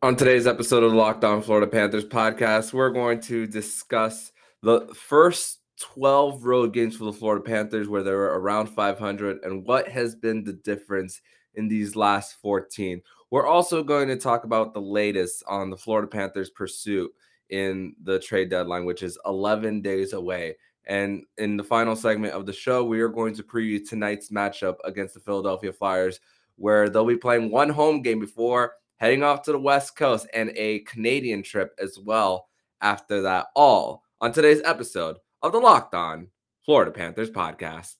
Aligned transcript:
On 0.00 0.14
today's 0.14 0.46
episode 0.46 0.84
of 0.84 0.92
the 0.92 0.96
Locked 0.96 1.24
On 1.24 1.42
Florida 1.42 1.66
Panthers 1.66 2.04
podcast, 2.04 2.72
we're 2.72 2.90
going 2.90 3.18
to 3.22 3.48
discuss 3.48 4.30
the 4.62 4.86
first 4.94 5.58
12 5.80 6.44
road 6.44 6.72
games 6.72 6.96
for 6.96 7.02
the 7.02 7.12
Florida 7.12 7.44
Panthers 7.44 7.88
where 7.88 8.04
they 8.04 8.12
were 8.12 8.38
around 8.38 8.68
500 8.68 9.40
and 9.42 9.66
what 9.66 9.88
has 9.88 10.14
been 10.14 10.44
the 10.44 10.52
difference 10.52 11.20
in 11.54 11.66
these 11.66 11.96
last 11.96 12.36
14. 12.40 13.02
We're 13.32 13.48
also 13.48 13.82
going 13.82 14.06
to 14.06 14.16
talk 14.16 14.44
about 14.44 14.72
the 14.72 14.80
latest 14.80 15.42
on 15.48 15.68
the 15.68 15.76
Florida 15.76 16.06
Panthers 16.06 16.50
pursuit 16.50 17.10
in 17.50 17.96
the 18.04 18.20
trade 18.20 18.50
deadline, 18.50 18.84
which 18.84 19.02
is 19.02 19.18
11 19.26 19.82
days 19.82 20.12
away. 20.12 20.58
And 20.86 21.24
in 21.38 21.56
the 21.56 21.64
final 21.64 21.96
segment 21.96 22.34
of 22.34 22.46
the 22.46 22.52
show, 22.52 22.84
we 22.84 23.00
are 23.00 23.08
going 23.08 23.34
to 23.34 23.42
preview 23.42 23.80
tonight's 23.84 24.30
matchup 24.30 24.76
against 24.84 25.14
the 25.14 25.20
Philadelphia 25.20 25.72
Flyers, 25.72 26.20
where 26.54 26.88
they'll 26.88 27.04
be 27.04 27.16
playing 27.16 27.50
one 27.50 27.68
home 27.68 28.00
game 28.00 28.20
before 28.20 28.74
heading 28.98 29.22
off 29.22 29.42
to 29.42 29.52
the 29.52 29.58
West 29.58 29.96
Coast 29.96 30.26
and 30.34 30.50
a 30.56 30.80
Canadian 30.80 31.42
trip 31.42 31.74
as 31.80 31.98
well 31.98 32.48
after 32.80 33.22
that. 33.22 33.46
All 33.54 34.02
on 34.20 34.32
today's 34.32 34.60
episode 34.64 35.16
of 35.42 35.52
the 35.52 35.58
Locked 35.58 35.94
On 35.94 36.28
Florida 36.64 36.90
Panthers 36.90 37.30
podcast. 37.30 37.94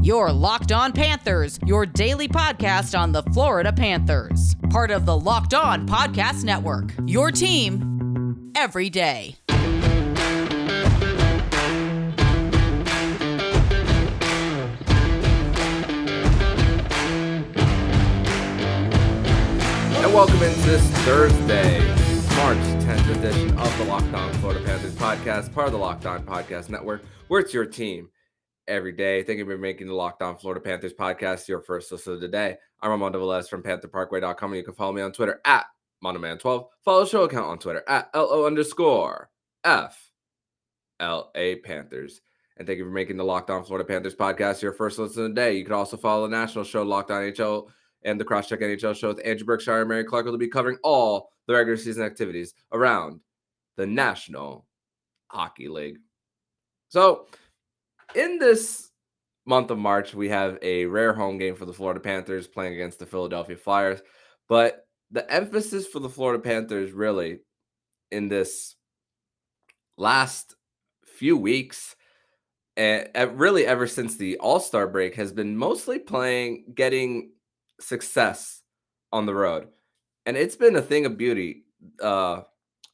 Your 0.00 0.32
Locked 0.32 0.70
On 0.70 0.92
Panthers, 0.92 1.58
your 1.66 1.84
daily 1.84 2.28
podcast 2.28 2.98
on 2.98 3.10
the 3.12 3.22
Florida 3.34 3.72
Panthers, 3.72 4.54
part 4.70 4.90
of 4.90 5.06
the 5.06 5.18
Locked 5.18 5.54
On 5.54 5.86
Podcast 5.88 6.44
Network. 6.44 6.94
Your 7.06 7.32
team 7.32 8.52
every 8.54 8.90
day. 8.90 9.36
And 20.08 20.14
welcome 20.14 20.42
into 20.42 20.60
this 20.60 20.82
Thursday, 21.04 21.86
March 22.36 22.56
10th 22.56 23.14
edition 23.18 23.58
of 23.58 23.76
the 23.76 23.84
Locked 23.84 24.14
On 24.14 24.32
Florida 24.36 24.64
Panthers 24.64 24.94
podcast, 24.94 25.52
part 25.52 25.66
of 25.66 25.74
the 25.74 25.78
Locked 25.78 26.06
On 26.06 26.24
Podcast 26.24 26.70
Network, 26.70 27.04
where 27.26 27.42
it's 27.42 27.52
your 27.52 27.66
team 27.66 28.08
every 28.66 28.92
day. 28.92 29.22
Thank 29.22 29.38
you 29.38 29.44
for 29.44 29.58
making 29.58 29.86
the 29.86 29.92
Locked 29.92 30.22
On 30.22 30.38
Florida 30.38 30.62
Panthers 30.62 30.94
podcast 30.94 31.46
your 31.46 31.60
first 31.60 31.92
listen 31.92 32.14
of 32.14 32.22
the 32.22 32.28
day. 32.28 32.56
I'm 32.80 32.90
Armando 32.90 33.22
Velez 33.22 33.50
from 33.50 33.62
PantherParkway.com, 33.62 34.50
and 34.50 34.56
you 34.56 34.64
can 34.64 34.72
follow 34.72 34.94
me 34.94 35.02
on 35.02 35.12
Twitter 35.12 35.42
at 35.44 35.66
Monoman12. 36.02 36.68
Follow 36.82 37.04
the 37.04 37.10
show 37.10 37.24
account 37.24 37.44
on 37.44 37.58
Twitter 37.58 37.84
at 37.86 38.08
LO 38.14 38.46
underscore 38.46 39.28
F 39.62 40.10
L 41.00 41.30
A 41.34 41.56
Panthers. 41.56 42.22
And 42.56 42.66
thank 42.66 42.78
you 42.78 42.86
for 42.86 42.90
making 42.90 43.18
the 43.18 43.24
Locked 43.24 43.50
On 43.50 43.62
Florida 43.62 43.86
Panthers 43.86 44.14
podcast 44.14 44.62
your 44.62 44.72
first 44.72 44.98
listen 44.98 45.24
of 45.24 45.28
the 45.28 45.34
day. 45.34 45.58
You 45.58 45.64
can 45.64 45.74
also 45.74 45.98
follow 45.98 46.26
the 46.26 46.34
national 46.34 46.64
show 46.64 46.82
Locked 46.82 47.10
On 47.10 47.20
NHL 47.20 47.68
and 48.02 48.20
the 48.20 48.24
Crosscheck 48.24 48.60
NHL 48.60 48.96
show 48.96 49.08
with 49.08 49.24
Andrew 49.24 49.46
Berkshire 49.46 49.80
and 49.80 49.88
Mary 49.88 50.04
Clark 50.04 50.26
will 50.26 50.38
be 50.38 50.48
covering 50.48 50.78
all 50.82 51.30
the 51.46 51.54
regular 51.54 51.76
season 51.76 52.04
activities 52.04 52.54
around 52.72 53.20
the 53.76 53.86
National 53.86 54.66
Hockey 55.28 55.68
League. 55.68 55.98
So, 56.88 57.26
in 58.14 58.38
this 58.38 58.90
month 59.46 59.70
of 59.70 59.78
March, 59.78 60.14
we 60.14 60.28
have 60.28 60.58
a 60.62 60.86
rare 60.86 61.12
home 61.12 61.38
game 61.38 61.54
for 61.54 61.64
the 61.64 61.72
Florida 61.72 62.00
Panthers 62.00 62.46
playing 62.46 62.74
against 62.74 62.98
the 62.98 63.06
Philadelphia 63.06 63.56
Flyers. 63.56 64.00
But 64.48 64.86
the 65.10 65.30
emphasis 65.32 65.86
for 65.86 66.00
the 66.00 66.08
Florida 66.08 66.42
Panthers 66.42 66.92
really 66.92 67.40
in 68.10 68.28
this 68.28 68.76
last 69.96 70.54
few 71.04 71.36
weeks 71.36 71.96
eh, 72.76 73.06
and 73.14 73.38
really 73.38 73.66
ever 73.66 73.86
since 73.86 74.16
the 74.16 74.36
All-Star 74.38 74.86
break 74.86 75.14
has 75.16 75.32
been 75.32 75.56
mostly 75.56 75.98
playing 75.98 76.72
getting 76.74 77.32
success 77.80 78.62
on 79.12 79.26
the 79.26 79.34
road. 79.34 79.68
And 80.26 80.36
it's 80.36 80.56
been 80.56 80.76
a 80.76 80.82
thing 80.82 81.06
of 81.06 81.16
beauty. 81.16 81.64
Uh 82.02 82.42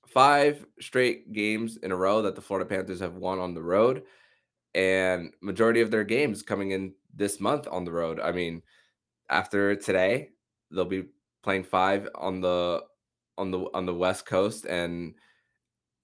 five 0.06 0.64
straight 0.80 1.32
games 1.32 1.76
in 1.78 1.90
a 1.90 1.96
row 1.96 2.22
that 2.22 2.36
the 2.36 2.40
Florida 2.40 2.68
Panthers 2.68 3.00
have 3.00 3.16
won 3.16 3.40
on 3.40 3.52
the 3.52 3.62
road 3.62 4.04
and 4.74 5.32
majority 5.40 5.80
of 5.80 5.90
their 5.90 6.04
games 6.04 6.42
coming 6.42 6.70
in 6.70 6.92
this 7.14 7.40
month 7.40 7.66
on 7.68 7.84
the 7.84 7.92
road. 7.92 8.20
I 8.20 8.30
mean, 8.30 8.62
after 9.28 9.74
today, 9.74 10.30
they'll 10.70 10.84
be 10.84 11.06
playing 11.42 11.64
five 11.64 12.08
on 12.14 12.40
the 12.40 12.84
on 13.38 13.50
the 13.50 13.68
on 13.74 13.86
the 13.86 13.94
West 13.94 14.26
Coast 14.26 14.66
and 14.66 15.14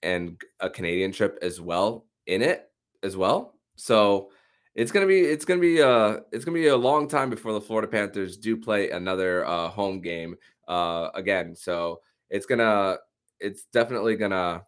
and 0.02 0.40
a 0.60 0.70
Canadian 0.70 1.12
trip 1.12 1.38
as 1.42 1.60
well 1.60 2.06
in 2.26 2.42
it 2.42 2.70
as 3.02 3.16
well. 3.16 3.54
So 3.76 4.30
it's 4.74 4.92
gonna 4.92 5.06
be 5.06 5.20
it's 5.20 5.44
gonna 5.44 5.60
be 5.60 5.82
uh 5.82 6.18
it's 6.32 6.44
gonna 6.44 6.54
be 6.54 6.68
a 6.68 6.76
long 6.76 7.08
time 7.08 7.30
before 7.30 7.52
the 7.52 7.60
Florida 7.60 7.88
Panthers 7.88 8.36
do 8.36 8.56
play 8.56 8.90
another 8.90 9.44
uh 9.46 9.68
home 9.68 10.00
game 10.00 10.36
uh 10.68 11.08
again. 11.14 11.54
So 11.54 12.00
it's 12.28 12.46
gonna 12.46 12.98
it's 13.40 13.64
definitely 13.72 14.16
gonna 14.16 14.62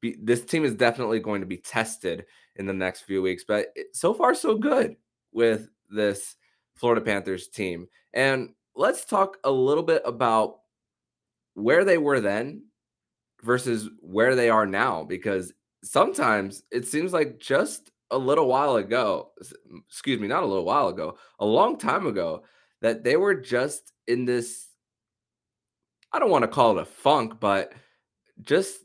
be 0.00 0.16
this 0.22 0.44
team 0.44 0.64
is 0.64 0.74
definitely 0.74 1.20
going 1.20 1.40
to 1.40 1.46
be 1.46 1.58
tested 1.58 2.26
in 2.56 2.66
the 2.66 2.72
next 2.72 3.02
few 3.02 3.22
weeks. 3.22 3.44
But 3.46 3.66
it, 3.74 3.94
so 3.94 4.14
far 4.14 4.34
so 4.34 4.56
good 4.56 4.96
with 5.32 5.68
this 5.88 6.36
Florida 6.74 7.00
Panthers 7.00 7.48
team. 7.48 7.88
And 8.14 8.50
let's 8.74 9.04
talk 9.04 9.38
a 9.44 9.50
little 9.50 9.82
bit 9.82 10.02
about 10.04 10.60
where 11.54 11.84
they 11.84 11.98
were 11.98 12.20
then 12.20 12.64
versus 13.42 13.88
where 14.00 14.34
they 14.34 14.50
are 14.50 14.66
now 14.66 15.04
because 15.04 15.52
sometimes 15.82 16.62
it 16.70 16.86
seems 16.86 17.12
like 17.12 17.38
just 17.38 17.90
a 18.10 18.18
little 18.18 18.46
while 18.46 18.76
ago, 18.76 19.30
excuse 19.88 20.20
me, 20.20 20.28
not 20.28 20.42
a 20.42 20.46
little 20.46 20.64
while 20.64 20.88
ago, 20.88 21.16
a 21.38 21.46
long 21.46 21.78
time 21.78 22.06
ago, 22.06 22.42
that 22.82 23.04
they 23.04 23.16
were 23.16 23.34
just 23.34 23.92
in 24.06 24.24
this. 24.24 24.66
I 26.12 26.18
don't 26.18 26.30
want 26.30 26.42
to 26.42 26.48
call 26.48 26.76
it 26.76 26.82
a 26.82 26.84
funk, 26.84 27.38
but 27.38 27.72
just 28.42 28.80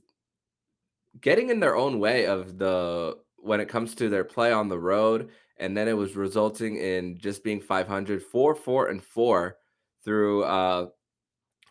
getting 1.20 1.50
in 1.50 1.60
their 1.60 1.76
own 1.76 2.00
way 2.00 2.28
of 2.28 2.58
the 2.58 3.18
when 3.38 3.60
it 3.60 3.70
comes 3.70 3.96
to 3.96 4.10
their 4.10 4.24
play 4.24 4.52
on 4.52 4.70
the 4.70 4.80
road. 4.80 5.30
And 5.58 5.76
then 5.76 5.88
it 5.88 5.96
was 5.96 6.16
resulting 6.16 6.76
in 6.76 7.18
just 7.18 7.44
being 7.44 7.62
500, 7.62 8.22
4, 8.22 8.56
4, 8.56 8.88
and 8.90 9.02
4 9.02 9.58
through 10.04 10.44
uh, 10.44 10.88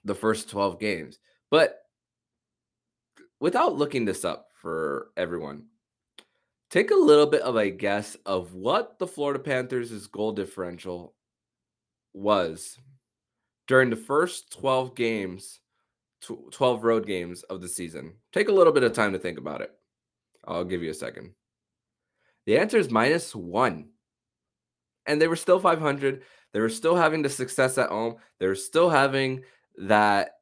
the 0.05 0.15
first 0.15 0.49
12 0.49 0.81
games. 0.81 1.19
But 1.51 1.81
without 3.41 3.77
looking 3.77 4.07
this 4.07 4.25
up 4.25 4.49
for 4.55 5.09
everyone, 5.17 5.67
Take 6.75 6.91
a 6.91 6.97
little 6.97 7.27
bit 7.27 7.43
of 7.43 7.55
a 7.55 7.71
guess 7.71 8.17
of 8.27 8.53
what 8.53 8.99
the 8.99 9.07
Florida 9.07 9.39
Panthers' 9.39 10.09
goal 10.09 10.33
differential 10.33 11.15
was 12.13 12.81
during 13.69 13.91
the 13.91 13.97
first 13.97 14.51
12 14.59 14.97
games, 14.97 15.61
12 16.51 16.83
road 16.83 17.07
games 17.07 17.45
of 17.45 17.61
the 17.61 17.69
season. 17.69 18.15
Take 18.33 18.49
a 18.49 18.53
little 18.53 18.73
bit 18.73 18.83
of 18.83 18.93
time 18.93 19.13
to 19.13 19.21
think 19.21 19.39
about 19.39 19.61
it. 19.61 19.71
I'll 20.45 20.65
give 20.65 20.83
you 20.83 20.91
a 20.91 20.95
second. 20.95 21.35
The 22.47 22.59
answer 22.59 22.79
is 22.79 22.91
minus 22.91 23.37
one. 23.37 23.91
And 25.07 25.23
they 25.23 25.29
were 25.29 25.37
still 25.37 25.61
500. 25.61 26.25
They 26.53 26.59
were 26.59 26.69
still 26.69 26.97
having 26.97 27.23
the 27.23 27.31
success 27.31 27.79
at 27.79 27.91
home. 27.91 28.17
They 28.41 28.49
were 28.49 28.57
still 28.57 28.91
having 28.91 29.45
that. 29.79 30.33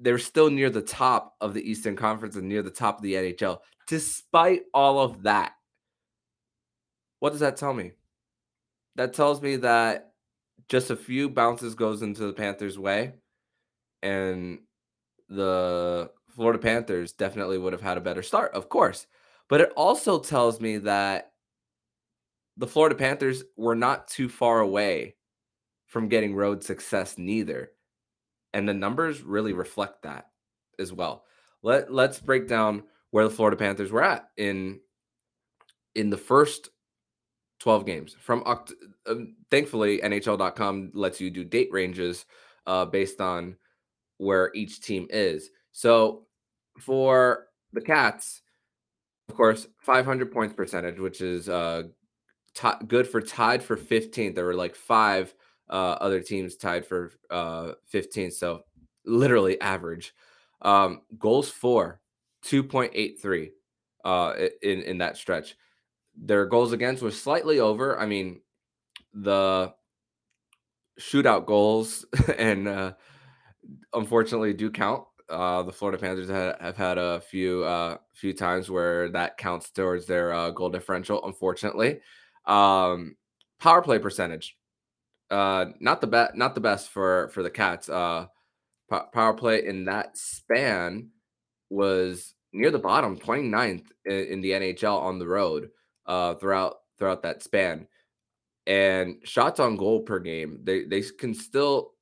They 0.00 0.12
were 0.12 0.18
still 0.18 0.48
near 0.48 0.70
the 0.70 0.80
top 0.80 1.34
of 1.40 1.54
the 1.54 1.68
Eastern 1.68 1.96
Conference 1.96 2.36
and 2.36 2.48
near 2.48 2.62
the 2.62 2.70
top 2.70 2.98
of 2.98 3.02
the 3.02 3.14
NHL. 3.14 3.58
Despite 3.88 4.62
all 4.72 5.00
of 5.00 5.24
that, 5.24 5.54
what 7.22 7.30
does 7.30 7.38
that 7.38 7.56
tell 7.56 7.72
me? 7.72 7.92
That 8.96 9.14
tells 9.14 9.40
me 9.40 9.54
that 9.54 10.14
just 10.68 10.90
a 10.90 10.96
few 10.96 11.30
bounces 11.30 11.76
goes 11.76 12.02
into 12.02 12.26
the 12.26 12.32
Panthers' 12.32 12.80
way, 12.80 13.12
and 14.02 14.58
the 15.28 16.10
Florida 16.34 16.58
Panthers 16.58 17.12
definitely 17.12 17.58
would 17.58 17.74
have 17.74 17.80
had 17.80 17.96
a 17.96 18.00
better 18.00 18.24
start, 18.24 18.54
of 18.54 18.68
course. 18.68 19.06
But 19.48 19.60
it 19.60 19.72
also 19.76 20.18
tells 20.18 20.60
me 20.60 20.78
that 20.78 21.30
the 22.56 22.66
Florida 22.66 22.96
Panthers 22.96 23.44
were 23.56 23.76
not 23.76 24.08
too 24.08 24.28
far 24.28 24.58
away 24.58 25.14
from 25.86 26.08
getting 26.08 26.34
road 26.34 26.64
success 26.64 27.18
neither. 27.18 27.70
And 28.52 28.68
the 28.68 28.74
numbers 28.74 29.22
really 29.22 29.52
reflect 29.52 30.02
that 30.02 30.26
as 30.76 30.92
well. 30.92 31.24
Let 31.62 31.92
let's 31.92 32.18
break 32.18 32.48
down 32.48 32.82
where 33.12 33.22
the 33.22 33.30
Florida 33.34 33.56
Panthers 33.56 33.92
were 33.92 34.02
at 34.02 34.28
in 34.36 34.80
in 35.94 36.10
the 36.10 36.18
first 36.18 36.70
12 37.62 37.86
games. 37.86 38.16
From 38.18 38.42
Oct- 38.44 38.72
uh, 39.06 39.14
thankfully 39.50 39.98
nhl.com 39.98 40.90
lets 40.94 41.20
you 41.20 41.30
do 41.30 41.44
date 41.44 41.68
ranges 41.70 42.26
uh, 42.66 42.84
based 42.84 43.20
on 43.20 43.56
where 44.18 44.50
each 44.54 44.80
team 44.80 45.06
is. 45.10 45.50
So 45.70 46.26
for 46.78 47.46
the 47.72 47.80
cats 47.80 48.42
of 49.28 49.36
course 49.36 49.66
500 49.78 50.32
points 50.32 50.54
percentage 50.54 50.98
which 50.98 51.20
is 51.20 51.48
uh, 51.48 51.84
t- 52.54 52.86
good 52.88 53.06
for 53.06 53.20
tied 53.20 53.62
for 53.62 53.76
15th 53.76 54.34
there 54.34 54.44
were 54.44 54.54
like 54.54 54.74
five 54.74 55.34
uh, 55.70 55.96
other 56.00 56.20
teams 56.20 56.56
tied 56.56 56.84
for 56.84 57.12
uh, 57.30 57.72
15th 57.92 58.32
so 58.32 58.62
literally 59.04 59.60
average. 59.60 60.14
Um, 60.62 61.02
goals 61.18 61.48
for 61.48 62.00
2.83 62.46 63.50
uh, 64.04 64.34
in 64.62 64.82
in 64.82 64.98
that 64.98 65.16
stretch 65.16 65.56
their 66.16 66.46
goals 66.46 66.72
against 66.72 67.02
was 67.02 67.20
slightly 67.20 67.60
over. 67.60 67.98
I 67.98 68.06
mean, 68.06 68.40
the 69.14 69.72
shootout 71.00 71.46
goals 71.46 72.04
and 72.38 72.68
uh, 72.68 72.92
unfortunately 73.94 74.52
do 74.52 74.70
count 74.70 75.04
Uh, 75.28 75.62
the 75.62 75.72
Florida 75.72 75.98
Panthers 75.98 76.28
have, 76.28 76.60
have 76.60 76.76
had 76.76 76.98
a 76.98 77.20
few 77.20 77.64
uh, 77.64 77.96
few 78.12 78.34
times 78.34 78.68
where 78.68 79.08
that 79.10 79.38
counts 79.38 79.70
towards 79.70 80.06
their 80.06 80.32
uh, 80.32 80.50
goal 80.50 80.68
differential. 80.68 81.24
Unfortunately, 81.24 82.00
um, 82.46 83.16
power 83.58 83.80
play 83.82 83.98
percentage, 83.98 84.56
uh, 85.30 85.66
not 85.80 86.00
the 86.00 86.06
best, 86.06 86.34
not 86.34 86.54
the 86.54 86.60
best 86.60 86.90
for 86.90 87.30
for 87.32 87.42
the 87.42 87.50
Cats. 87.50 87.88
Uh, 87.88 88.26
power 89.12 89.32
play 89.32 89.64
in 89.64 89.86
that 89.86 90.18
span 90.18 91.08
was 91.70 92.34
near 92.52 92.70
the 92.70 92.78
bottom, 92.78 93.16
29th 93.16 93.86
in, 94.04 94.12
in 94.12 94.40
the 94.42 94.50
NHL 94.50 95.00
on 95.00 95.18
the 95.18 95.26
road 95.26 95.70
uh, 96.06 96.34
throughout 96.34 96.76
throughout 96.98 97.22
that 97.22 97.42
span. 97.42 97.86
And 98.66 99.16
shots 99.24 99.58
on 99.58 99.76
goal 99.76 100.02
per 100.02 100.18
game, 100.18 100.60
they 100.62 100.84
they 100.84 101.02
can 101.02 101.34
still 101.34 101.92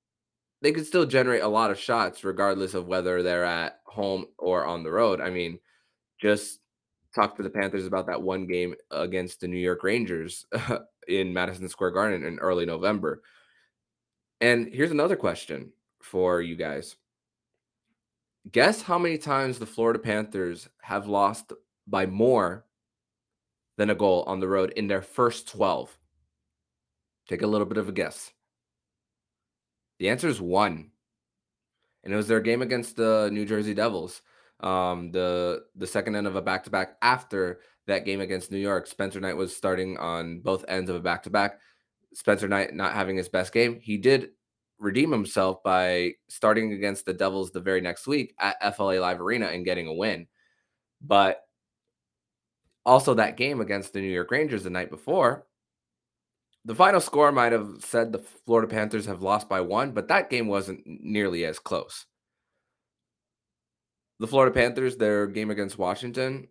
they 0.63 0.73
can 0.73 0.85
still 0.85 1.07
generate 1.07 1.43
a 1.43 1.49
lot 1.49 1.71
of 1.71 1.79
shots 1.79 2.23
regardless 2.23 2.75
of 2.75 2.87
whether 2.87 3.23
they're 3.23 3.45
at 3.45 3.81
home 3.87 4.27
or 4.39 4.67
on 4.67 4.83
the 4.83 4.91
road. 4.91 5.21
I 5.21 5.31
mean, 5.31 5.59
just 6.21 6.61
talk 7.15 7.37
to 7.37 7.43
the 7.43 7.51
Panthers 7.51 7.87
about 7.87 8.07
that 8.07 8.21
one 8.21 8.47
game 8.47 8.75
against 8.91 9.41
the 9.41 9.49
New 9.49 9.59
York 9.59 9.83
Rangers 9.83 10.47
in 11.09 11.33
Madison 11.33 11.69
Square 11.69 11.93
Garden 11.93 12.25
in 12.25 12.39
early 12.39 12.67
November. 12.67 13.23
And 14.41 14.69
here's 14.73 14.91
another 14.91 15.17
question 15.17 15.73
for 16.03 16.41
you 16.41 16.57
guys. 16.57 16.97
Guess 18.53 18.83
how 18.83 18.99
many 18.99 19.19
times 19.19 19.59
the 19.59 19.67
Florida 19.67 19.99
Panthers 19.99 20.69
have 20.83 21.07
lost 21.07 21.53
by 21.87 22.07
more 22.07 22.65
than 23.81 23.89
a 23.89 23.95
goal 23.95 24.25
on 24.27 24.41
the 24.41 24.49
road 24.49 24.75
in 24.77 24.89
their 24.89 25.01
first 25.01 25.49
12? 25.49 25.97
Take 27.31 27.41
a 27.41 27.47
little 27.47 27.67
bit 27.67 27.79
of 27.79 27.89
a 27.89 27.93
guess. 27.93 28.31
The 29.99 30.11
answer 30.11 30.29
is 30.29 30.39
one. 30.39 30.91
And 32.05 32.13
it 32.13 32.17
was 32.17 32.29
their 32.29 32.43
game 32.43 32.61
against 32.61 32.97
the 32.97 33.31
New 33.33 33.47
Jersey 33.47 33.73
Devils. 33.73 34.21
Um, 34.61 35.11
the 35.13 35.63
the 35.77 35.87
second 35.87 36.15
end 36.15 36.27
of 36.27 36.37
a 36.37 36.43
back 36.43 36.65
to 36.65 36.71
back 36.71 36.97
after 37.01 37.61
that 37.87 38.05
game 38.05 38.21
against 38.21 38.53
New 38.53 38.59
York. 38.59 38.87
Spencer 38.87 39.19
Knight 39.19 39.39
was 39.39 39.57
starting 39.57 39.97
on 39.97 40.41
both 40.41 40.67
ends 40.69 40.91
of 40.91 40.97
a 40.97 41.01
back 41.01 41.23
to 41.23 41.31
back. 41.31 41.59
Spencer 42.13 42.49
Knight 42.49 42.75
not 42.75 42.93
having 42.93 43.17
his 43.17 43.31
best 43.31 43.51
game. 43.51 43.81
He 43.81 43.97
did 43.97 44.33
redeem 44.79 45.11
himself 45.11 45.63
by 45.63 46.13
starting 46.29 46.75
against 46.75 47.07
the 47.07 47.15
Devils 47.15 47.51
the 47.51 47.61
very 47.61 47.81
next 47.81 48.07
week 48.07 48.35
at 48.39 48.77
FLA 48.77 49.01
Live 49.01 49.23
Arena 49.23 49.47
and 49.47 49.65
getting 49.65 49.87
a 49.87 49.95
win. 49.95 50.27
But 51.01 51.41
also 52.85 53.15
that 53.15 53.37
game 53.37 53.61
against 53.61 53.93
the 53.93 54.01
New 54.01 54.09
York 54.09 54.31
Rangers 54.31 54.65
the 54.65 54.71
night 54.71 54.91
before, 54.91 55.47
the 56.65 56.75
final 56.75 57.01
score 57.01 57.33
might 57.33 57.53
have 57.53 57.77
said 57.81 58.13
the 58.13 58.19
Florida 58.47 58.69
Panthers 58.69 59.07
have 59.07 59.23
lost 59.23 59.49
by 59.49 59.61
one, 59.61 59.93
but 59.93 60.09
that 60.09 60.31
game 60.31 60.47
wasn't 60.47 60.83
nearly 60.85 61.45
as 61.45 61.59
close. 61.59 62.07
The 64.19 64.27
Florida 64.27 64.55
Panthers, 64.55 64.97
their 64.97 65.27
game 65.27 65.51
against 65.51 65.79
Washington, 65.79 66.49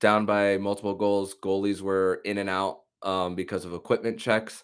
down 0.00 0.26
by 0.26 0.58
multiple 0.58 0.94
goals. 0.94 1.34
Goalies 1.34 1.80
were 1.80 2.20
in 2.24 2.36
and 2.36 2.50
out 2.50 2.80
um, 3.02 3.34
because 3.34 3.64
of 3.64 3.72
equipment 3.72 4.18
checks 4.18 4.62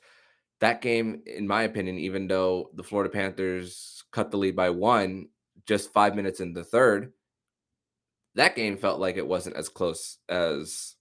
that 0.60 0.82
game, 0.82 1.22
in 1.26 1.46
my 1.46 1.62
opinion, 1.62 1.98
even 1.98 2.26
though 2.26 2.70
the 2.74 2.82
Florida 2.82 3.10
Panthers 3.10 4.02
cut 4.10 4.30
the 4.30 4.36
lead 4.36 4.56
by 4.56 4.70
one 4.70 5.28
just 5.66 5.92
five 5.92 6.16
minutes 6.16 6.40
in 6.40 6.52
the 6.52 6.64
third, 6.64 7.12
that 8.38 8.54
game 8.54 8.76
felt 8.76 9.00
like 9.00 9.16
it 9.16 9.26
wasn't 9.26 9.56
as 9.56 9.68
close 9.68 10.18
as 10.28 10.94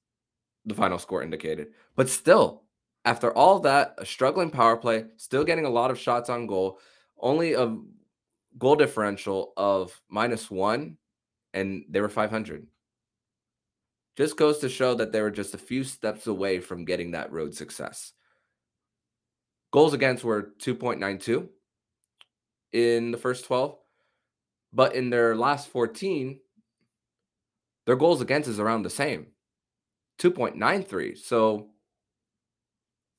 the 0.66 0.74
final 0.74 0.98
score 0.98 1.22
indicated. 1.22 1.68
But 1.96 2.10
still, 2.10 2.64
after 3.06 3.32
all 3.32 3.60
that, 3.60 3.94
a 4.00 4.06
struggling 4.06 4.50
power 4.50 4.76
play, 4.76 5.06
still 5.18 5.44
getting 5.44 5.66
a 5.66 5.70
lot 5.70 5.92
of 5.92 6.00
shots 6.00 6.32
on 6.32 6.48
goal, 6.48 6.80
only 7.20 7.54
a 7.54 7.78
goal 8.58 8.76
differential 8.76 9.54
of 9.56 10.02
minus 10.10 10.50
one, 10.50 10.98
and 11.54 11.86
they 11.90 12.02
were 12.02 12.10
500. 12.10 12.66
Just 14.16 14.36
goes 14.36 14.58
to 14.58 14.68
show 14.68 14.96
that 14.96 15.12
they 15.12 15.22
were 15.22 15.30
just 15.30 15.54
a 15.54 15.60
few 15.60 15.84
steps 15.84 16.26
away 16.26 16.60
from 16.60 16.86
getting 16.86 17.12
that 17.12 17.32
road 17.32 17.54
success. 17.54 18.14
Goals 19.72 19.94
against 19.94 20.24
were 20.24 20.54
2.92 20.60 21.48
in 22.74 23.12
the 23.12 23.18
first 23.18 23.46
12, 23.46 23.78
but 24.74 24.96
in 24.96 25.12
their 25.12 25.36
last 25.36 25.68
14, 25.68 26.40
their 27.88 27.96
goals 27.96 28.22
against 28.22 28.50
is 28.50 28.60
around 28.60 28.84
the 28.84 28.90
same 28.90 29.28
2.93. 30.20 31.18
So 31.18 31.70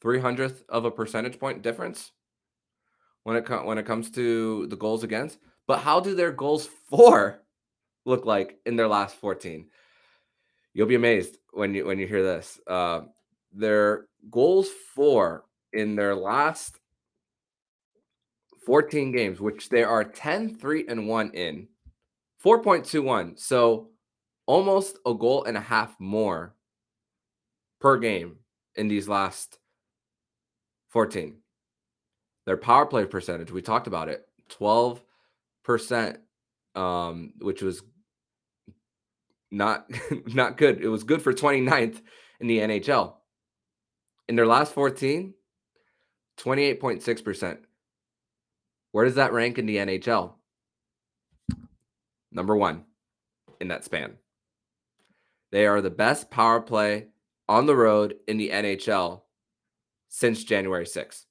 300th 0.04 0.62
of 0.68 0.84
a 0.84 0.90
percentage 0.90 1.40
point 1.40 1.62
difference 1.62 2.12
when 3.24 3.34
it 3.34 3.46
com- 3.46 3.66
when 3.66 3.78
it 3.78 3.86
comes 3.86 4.10
to 4.12 4.66
the 4.66 4.76
goals 4.76 5.02
against. 5.02 5.38
But 5.66 5.78
how 5.78 6.00
do 6.00 6.14
their 6.14 6.30
goals 6.30 6.68
for 6.88 7.42
look 8.04 8.26
like 8.26 8.58
in 8.66 8.76
their 8.76 8.88
last 8.88 9.16
14? 9.16 9.66
You'll 10.74 10.86
be 10.86 10.94
amazed 10.94 11.38
when 11.52 11.74
you 11.74 11.86
when 11.86 11.98
you 11.98 12.06
hear 12.06 12.22
this. 12.22 12.60
Uh, 12.66 13.00
their 13.52 14.06
goals 14.30 14.68
for 14.94 15.44
in 15.72 15.96
their 15.96 16.14
last 16.14 16.78
14 18.66 19.12
games, 19.12 19.40
which 19.40 19.70
they 19.70 19.82
are 19.82 20.04
10, 20.04 20.56
3, 20.56 20.84
and 20.88 21.08
1 21.08 21.30
in, 21.30 21.68
4.21. 22.44 23.38
So 23.38 23.88
almost 24.48 24.98
a 25.04 25.12
goal 25.12 25.44
and 25.44 25.56
a 25.56 25.60
half 25.60 25.94
more 26.00 26.54
per 27.80 27.98
game 27.98 28.38
in 28.74 28.88
these 28.88 29.06
last 29.06 29.58
14. 30.88 31.36
Their 32.46 32.56
power 32.56 32.86
play 32.86 33.04
percentage, 33.04 33.52
we 33.52 33.60
talked 33.60 33.86
about 33.86 34.08
it, 34.08 34.26
12%, 34.58 36.16
um, 36.74 37.34
which 37.40 37.60
was 37.60 37.82
not 39.50 39.90
not 40.26 40.56
good. 40.56 40.80
It 40.80 40.88
was 40.88 41.04
good 41.04 41.20
for 41.20 41.32
29th 41.32 42.00
in 42.40 42.46
the 42.46 42.58
NHL. 42.58 43.14
In 44.28 44.36
their 44.36 44.46
last 44.46 44.72
14, 44.72 45.34
28.6%. 46.38 47.58
Where 48.92 49.04
does 49.04 49.16
that 49.16 49.32
rank 49.32 49.58
in 49.58 49.66
the 49.66 49.76
NHL? 49.76 50.32
Number 52.32 52.56
one 52.56 52.84
in 53.60 53.68
that 53.68 53.84
span. 53.84 54.16
They 55.50 55.66
are 55.66 55.80
the 55.80 55.90
best 55.90 56.30
power 56.30 56.60
play 56.60 57.06
on 57.48 57.66
the 57.66 57.76
road 57.76 58.16
in 58.26 58.36
the 58.36 58.50
NHL 58.50 59.22
since 60.08 60.44
January 60.44 60.84
6th. 60.84 61.24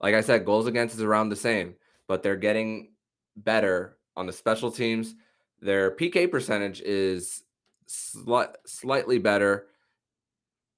Like 0.00 0.14
I 0.14 0.20
said, 0.20 0.44
goals 0.44 0.66
against 0.66 0.94
is 0.94 1.02
around 1.02 1.28
the 1.28 1.36
same, 1.36 1.74
but 2.06 2.22
they're 2.22 2.36
getting 2.36 2.92
better 3.36 3.96
on 4.16 4.26
the 4.26 4.32
special 4.32 4.70
teams. 4.70 5.14
Their 5.60 5.90
PK 5.90 6.30
percentage 6.30 6.80
is 6.82 7.42
sli- 7.88 8.54
slightly 8.66 9.18
better 9.18 9.66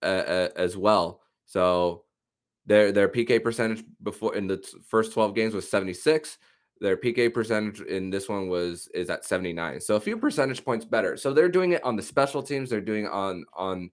uh, 0.02 0.06
uh, 0.06 0.48
as 0.56 0.76
well. 0.76 1.22
So 1.46 2.04
their 2.66 2.92
their 2.92 3.08
PK 3.08 3.42
percentage 3.42 3.84
before 4.02 4.34
in 4.34 4.46
the 4.46 4.62
first 4.86 5.12
12 5.12 5.34
games 5.34 5.54
was 5.54 5.68
76. 5.68 6.38
Their 6.80 6.96
PK 6.96 7.32
percentage 7.32 7.80
in 7.80 8.10
this 8.10 8.28
one 8.28 8.48
was 8.48 8.88
is 8.94 9.08
at 9.08 9.24
79. 9.24 9.80
So 9.80 9.96
a 9.96 10.00
few 10.00 10.18
percentage 10.18 10.64
points 10.64 10.84
better. 10.84 11.16
So 11.16 11.32
they're 11.32 11.48
doing 11.48 11.72
it 11.72 11.82
on 11.84 11.96
the 11.96 12.02
special 12.02 12.42
teams, 12.42 12.70
they're 12.70 12.80
doing 12.80 13.06
on 13.06 13.44
on 13.54 13.90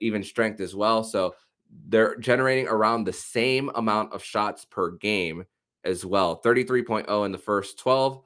even 0.00 0.22
strength 0.22 0.60
as 0.60 0.74
well. 0.74 1.02
So 1.02 1.34
they're 1.88 2.16
generating 2.16 2.68
around 2.68 3.04
the 3.04 3.12
same 3.12 3.70
amount 3.74 4.12
of 4.12 4.22
shots 4.22 4.64
per 4.64 4.92
game 4.92 5.44
as 5.84 6.04
well. 6.04 6.40
33.0 6.42 7.24
in 7.26 7.32
the 7.32 7.38
first 7.38 7.78
12, 7.78 8.20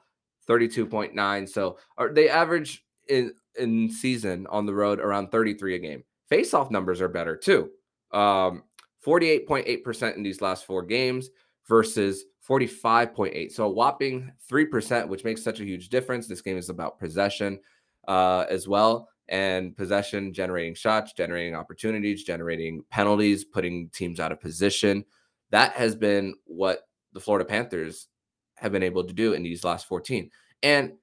32.9. 0.49 1.49
So 1.49 1.77
they 2.11 2.29
average 2.29 2.83
in 3.07 3.33
in 3.57 3.89
season 3.89 4.47
on 4.49 4.65
the 4.65 4.73
road 4.73 4.99
around 4.99 5.29
33 5.29 5.75
a 5.75 5.79
game. 5.79 6.03
Face 6.27 6.53
off 6.53 6.71
numbers 6.71 7.01
are 7.01 7.07
better 7.07 7.37
too. 7.37 7.69
Um, 8.11 8.63
48.8% 9.05 10.15
in 10.15 10.23
these 10.23 10.41
last 10.41 10.65
four 10.65 10.81
games 10.81 11.29
versus 11.67 12.25
45.8. 12.47 13.51
So 13.51 13.65
a 13.65 13.69
whopping 13.69 14.31
3%, 14.49 15.07
which 15.07 15.23
makes 15.23 15.43
such 15.43 15.59
a 15.59 15.65
huge 15.65 15.89
difference. 15.89 16.27
This 16.27 16.41
game 16.41 16.57
is 16.57 16.69
about 16.69 16.99
possession 16.99 17.59
uh, 18.07 18.45
as 18.49 18.67
well. 18.67 19.09
And 19.27 19.75
possession 19.75 20.33
generating 20.33 20.75
shots, 20.75 21.13
generating 21.13 21.55
opportunities, 21.55 22.23
generating 22.23 22.83
penalties, 22.91 23.43
putting 23.43 23.89
teams 23.89 24.19
out 24.19 24.31
of 24.31 24.39
position. 24.39 25.03
That 25.49 25.73
has 25.73 25.95
been 25.95 26.35
what 26.45 26.81
the 27.13 27.19
Florida 27.19 27.45
Panthers 27.45 28.07
have 28.57 28.71
been 28.71 28.83
able 28.83 29.03
to 29.03 29.13
do 29.13 29.33
in 29.33 29.41
these 29.41 29.63
last 29.63 29.87
14. 29.87 30.29
And 30.61 30.93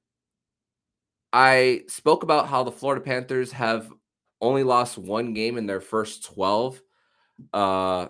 I 1.32 1.82
spoke 1.88 2.22
about 2.22 2.49
how 2.49 2.62
the 2.62 2.70
Florida 2.70 3.02
Panthers 3.02 3.50
have 3.52 3.90
only 4.40 4.62
lost 4.62 4.99
one 4.99 5.34
game 5.34 5.56
in 5.56 5.66
their 5.66 5.80
first 5.80 6.25
12 6.25 6.80
uh, 7.52 8.08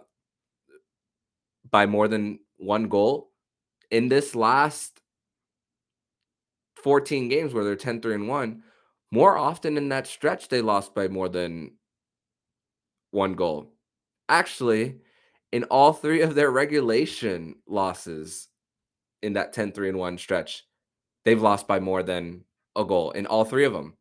by 1.71 1.87
more 1.87 2.09
than 2.09 2.39
one 2.63 2.89
goal. 2.89 3.31
In 3.91 4.09
this 4.09 4.35
last 4.35 5.01
14 6.77 7.29
games 7.29 7.53
where 7.53 7.65
they're 7.65 7.77
10 7.77 8.01
3 8.01 8.15
and 8.15 8.29
1, 8.29 8.63
more 9.11 9.37
often 9.37 9.77
in 9.77 9.91
that 9.91 10.07
stretch, 10.07 10.49
they 10.49 10.63
lost 10.63 10.95
by 10.95 11.09
more 11.09 11.29
than 11.29 11.73
one 13.11 13.35
goal. 13.35 13.75
Actually, 14.29 14.97
in 15.53 15.65
all 15.65 15.93
three 15.93 16.23
of 16.23 16.35
their 16.35 16.51
regulation 16.51 17.57
losses 17.67 18.49
in 19.23 19.35
that 19.35 19.53
10 19.53 19.73
3 19.73 19.91
and 19.91 19.99
1 19.99 20.19
stretch, 20.19 20.65
they've 21.25 21.43
lost 21.43 21.69
by 21.69 21.79
more 21.79 22.03
than 22.03 22.45
a 22.75 22.85
goal 22.85 23.11
in 23.11 23.27
all 23.27 23.45
three 23.45 23.65
of 23.65 23.73
them. 23.73 23.95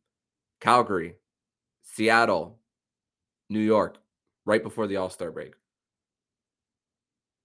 Calgary, 0.62 1.16
Seattle, 1.84 2.60
New 3.50 3.60
York, 3.60 3.98
right 4.46 4.64
before 4.64 4.88
the 4.88 4.96
All 4.96 5.10
Star 5.10 5.32
break. 5.32 5.54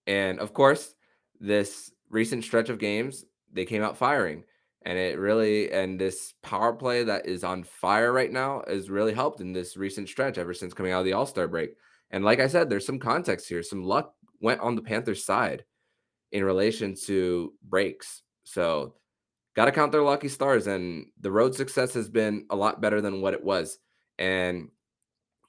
And 0.06 0.38
of 0.38 0.54
course, 0.54 0.94
this 1.40 1.90
recent 2.10 2.44
stretch 2.44 2.68
of 2.68 2.78
games, 2.78 3.24
they 3.52 3.64
came 3.64 3.82
out 3.82 3.96
firing. 3.96 4.44
And 4.82 4.98
it 4.98 5.18
really, 5.18 5.72
and 5.72 6.00
this 6.00 6.34
power 6.42 6.72
play 6.72 7.02
that 7.02 7.26
is 7.26 7.42
on 7.42 7.64
fire 7.64 8.12
right 8.12 8.30
now 8.30 8.62
has 8.68 8.88
really 8.88 9.12
helped 9.12 9.40
in 9.40 9.52
this 9.52 9.76
recent 9.76 10.08
stretch 10.08 10.38
ever 10.38 10.54
since 10.54 10.74
coming 10.74 10.92
out 10.92 11.00
of 11.00 11.04
the 11.04 11.12
All 11.12 11.26
Star 11.26 11.48
break. 11.48 11.70
And 12.10 12.24
like 12.24 12.38
I 12.38 12.46
said, 12.46 12.70
there's 12.70 12.86
some 12.86 13.00
context 13.00 13.48
here. 13.48 13.62
Some 13.64 13.82
luck 13.82 14.14
went 14.40 14.60
on 14.60 14.76
the 14.76 14.82
Panthers' 14.82 15.24
side 15.24 15.64
in 16.30 16.44
relation 16.44 16.94
to 17.06 17.52
breaks. 17.64 18.22
So, 18.44 18.94
got 19.56 19.64
to 19.64 19.72
count 19.72 19.90
their 19.90 20.02
lucky 20.02 20.28
stars. 20.28 20.68
And 20.68 21.06
the 21.20 21.32
road 21.32 21.54
success 21.54 21.92
has 21.94 22.08
been 22.08 22.46
a 22.50 22.56
lot 22.56 22.80
better 22.80 23.00
than 23.00 23.20
what 23.20 23.34
it 23.34 23.42
was. 23.42 23.78
And 24.20 24.68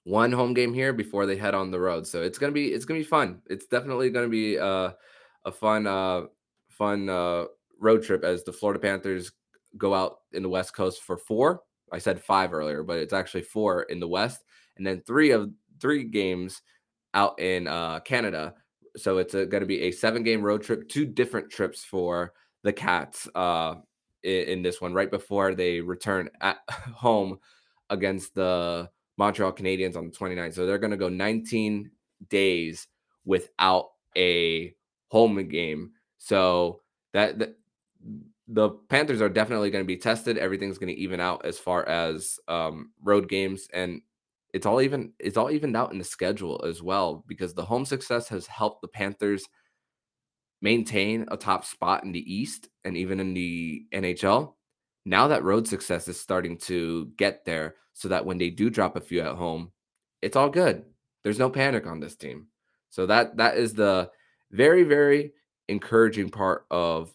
one 0.07 0.31
home 0.31 0.53
game 0.53 0.73
here 0.73 0.93
before 0.93 1.25
they 1.25 1.35
head 1.35 1.53
on 1.53 1.69
the 1.69 1.79
road. 1.79 2.07
So 2.07 2.21
it's 2.23 2.37
gonna 2.37 2.53
be 2.53 2.67
it's 2.67 2.85
gonna 2.85 3.01
be 3.01 3.05
fun. 3.05 3.41
It's 3.47 3.67
definitely 3.67 4.09
gonna 4.09 4.29
be 4.29 4.57
uh, 4.57 4.91
a 5.47 5.51
fun 5.51 5.87
uh, 5.87 6.23
fun 6.69 7.09
uh, 7.09 7.45
road 7.79 8.03
trip 8.03 8.23
as 8.23 8.43
the 8.43 8.53
Florida 8.53 8.79
Panthers 8.79 9.31
go 9.77 9.93
out 9.93 10.19
in 10.33 10.43
the 10.43 10.49
West 10.49 10.75
Coast 10.75 11.01
for 11.01 11.17
four. 11.17 11.61
I 11.91 11.97
said 11.99 12.21
five 12.21 12.53
earlier, 12.53 12.83
but 12.83 12.99
it's 12.99 13.13
actually 13.13 13.43
four 13.43 13.83
in 13.83 13.99
the 13.99 14.07
West, 14.07 14.43
and 14.77 14.85
then 14.85 15.01
three 15.07 15.31
of 15.31 15.49
three 15.79 16.03
games 16.03 16.61
out 17.13 17.39
in 17.39 17.67
uh, 17.67 18.01
Canada. 18.01 18.53
So 18.97 19.19
it's 19.19 19.33
going 19.33 19.49
to 19.49 19.65
be 19.65 19.83
a 19.83 19.91
seven 19.91 20.21
game 20.21 20.41
road 20.41 20.63
trip, 20.63 20.89
two 20.89 21.05
different 21.05 21.49
trips 21.49 21.83
for 21.83 22.33
the 22.63 22.73
Cats 22.73 23.27
uh, 23.33 23.75
in, 24.23 24.43
in 24.47 24.61
this 24.61 24.81
one, 24.81 24.93
right 24.93 25.09
before 25.09 25.55
they 25.55 25.79
return 25.79 26.29
at 26.41 26.57
home 26.69 27.39
against 27.89 28.35
the 28.35 28.89
Montreal 29.17 29.53
Canadiens 29.53 29.95
on 29.95 30.09
the 30.09 30.11
29th. 30.11 30.55
So 30.55 30.65
they're 30.65 30.77
going 30.77 30.91
to 30.91 30.97
go 30.97 31.09
19 31.09 31.89
days 32.29 32.87
without 33.23 33.91
a 34.17 34.73
home 35.07 35.47
game. 35.47 35.91
So 36.17 36.81
that, 37.13 37.39
that 37.39 37.57
the 38.47 38.69
Panthers 38.89 39.21
are 39.21 39.29
definitely 39.29 39.69
going 39.69 39.83
to 39.83 39.87
be 39.87 39.97
tested. 39.97 40.37
Everything's 40.37 40.77
going 40.77 40.93
to 40.93 41.01
even 41.01 41.19
out 41.19 41.45
as 41.45 41.59
far 41.59 41.87
as 41.87 42.39
um, 42.47 42.91
road 43.03 43.27
games, 43.27 43.67
and 43.73 44.01
it's 44.53 44.65
all 44.65 44.81
even 44.81 45.11
it's 45.19 45.37
all 45.37 45.51
evened 45.51 45.75
out 45.75 45.91
in 45.91 45.97
the 45.97 46.03
schedule 46.03 46.63
as 46.65 46.81
well 46.81 47.25
because 47.27 47.53
the 47.53 47.65
home 47.65 47.85
success 47.85 48.29
has 48.29 48.47
helped 48.47 48.81
the 48.81 48.87
Panthers 48.87 49.45
maintain 50.61 51.25
a 51.29 51.37
top 51.37 51.65
spot 51.65 52.03
in 52.03 52.11
the 52.11 52.33
East 52.33 52.69
and 52.83 52.97
even 52.97 53.19
in 53.19 53.33
the 53.33 53.85
NHL. 53.93 54.53
Now 55.05 55.27
that 55.27 55.43
road 55.43 55.67
success 55.67 56.07
is 56.07 56.19
starting 56.19 56.57
to 56.59 57.11
get 57.17 57.45
there, 57.45 57.75
so 57.93 58.07
that 58.07 58.25
when 58.25 58.37
they 58.37 58.49
do 58.49 58.69
drop 58.69 58.95
a 58.95 59.01
few 59.01 59.21
at 59.21 59.35
home, 59.35 59.71
it's 60.21 60.35
all 60.37 60.49
good. 60.49 60.85
There's 61.23 61.39
no 61.39 61.49
panic 61.49 61.85
on 61.85 61.99
this 61.99 62.15
team. 62.15 62.47
So 62.89 63.05
that 63.07 63.37
that 63.37 63.57
is 63.57 63.73
the 63.73 64.09
very 64.51 64.83
very 64.83 65.33
encouraging 65.67 66.29
part 66.29 66.65
of 66.71 67.13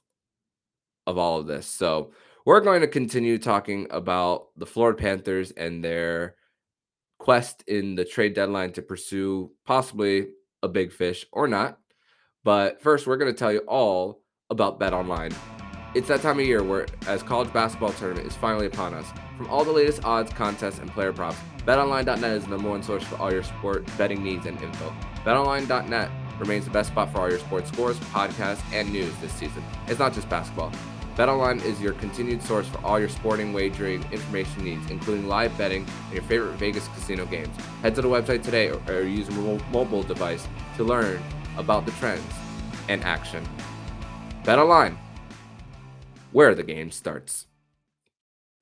of 1.07 1.19
all 1.19 1.41
of 1.41 1.47
this. 1.47 1.67
So 1.67 2.13
we're 2.45 2.61
going 2.61 2.81
to 2.81 2.89
continue 2.89 3.39
talking 3.39 3.87
about 3.91 4.49
the 4.57 4.67
Florida 4.67 4.99
Panthers 5.01 5.51
and 5.53 5.85
their 5.85 6.37
quest 7.19 7.63
in 7.67 7.95
the 7.95 8.05
trade 8.05 8.35
deadline 8.35 8.73
to 8.73 8.83
pursue 8.83 9.53
possibly 9.65 10.29
a 10.63 10.69
big 10.69 10.93
fish 10.93 11.25
or 11.33 11.47
not. 11.47 11.79
But 12.45 12.83
first, 12.83 13.07
we're 13.07 13.17
going 13.17 13.33
to 13.33 13.39
tell 13.39 13.53
you 13.53 13.61
all 13.61 14.23
about 14.51 14.81
Bet 14.81 14.93
Online. 14.93 15.33
It's 15.95 16.09
that 16.09 16.23
time 16.23 16.41
of 16.41 16.47
year 16.47 16.63
where, 16.63 16.87
as 17.07 17.23
college 17.23 17.53
basketball 17.53 17.93
tournament 17.93 18.27
is 18.27 18.35
finally 18.35 18.67
upon 18.67 18.95
us. 18.95 19.07
From 19.37 19.47
all 19.49 19.65
the 19.65 19.73
latest 19.73 20.05
odds, 20.05 20.33
contests, 20.33 20.79
and 20.79 20.91
player 20.91 21.13
props, 21.13 21.37
BetOnline.net 21.67 22.37
is 22.37 22.45
the 22.45 22.51
number 22.51 22.71
one 22.71 22.83
source 22.83 23.05
for 23.05 23.17
all 23.17 23.33
your 23.33 23.43
sport 23.43 23.87
betting 23.99 24.23
needs 24.23 24.47
and 24.47 24.61
info. 24.61 24.93
BetOnline.net 25.25 26.11
remains 26.43 26.65
the 26.65 26.71
best 26.71 26.91
spot 26.91 27.11
for 27.13 27.21
all 27.21 27.31
your 27.31 27.39
sports 27.39 27.71
scores, 27.71 27.99
podcasts, 28.01 28.61
and 28.73 28.93
news 28.93 29.15
this 29.21 29.33
season. 29.33 29.63
It's 29.87 29.99
not 29.99 30.13
just 30.13 30.29
basketball. 30.29 30.73
BetOnline 31.17 31.65
is 31.65 31.81
your 31.81 31.93
continued 31.95 32.43
source 32.43 32.67
for 32.67 32.85
all 32.85 32.99
your 32.99 33.09
sporting 33.09 33.53
wagering 33.53 34.03
information 34.13 34.65
needs, 34.65 34.91
including 34.91 35.29
live 35.29 35.57
betting 35.57 35.87
and 36.07 36.13
your 36.13 36.23
favorite 36.25 36.55
Vegas 36.55 36.89
casino 36.89 37.25
games. 37.27 37.55
Head 37.83 37.95
to 37.95 38.03
the 38.03 38.09
website 38.09 38.43
today 38.43 38.71
or, 38.71 38.83
or 38.89 39.03
use 39.03 39.29
a 39.29 39.33
mobile 39.33 40.03
device 40.03 40.49
to 40.77 40.85
learn 40.85 41.23
about 41.57 41.87
the 41.87 41.93
trends 41.93 42.35
and 42.89 43.03
action. 43.05 43.47
BetOnline 44.43 44.97
where 46.33 46.55
the 46.55 46.63
game 46.63 46.91
starts. 46.91 47.47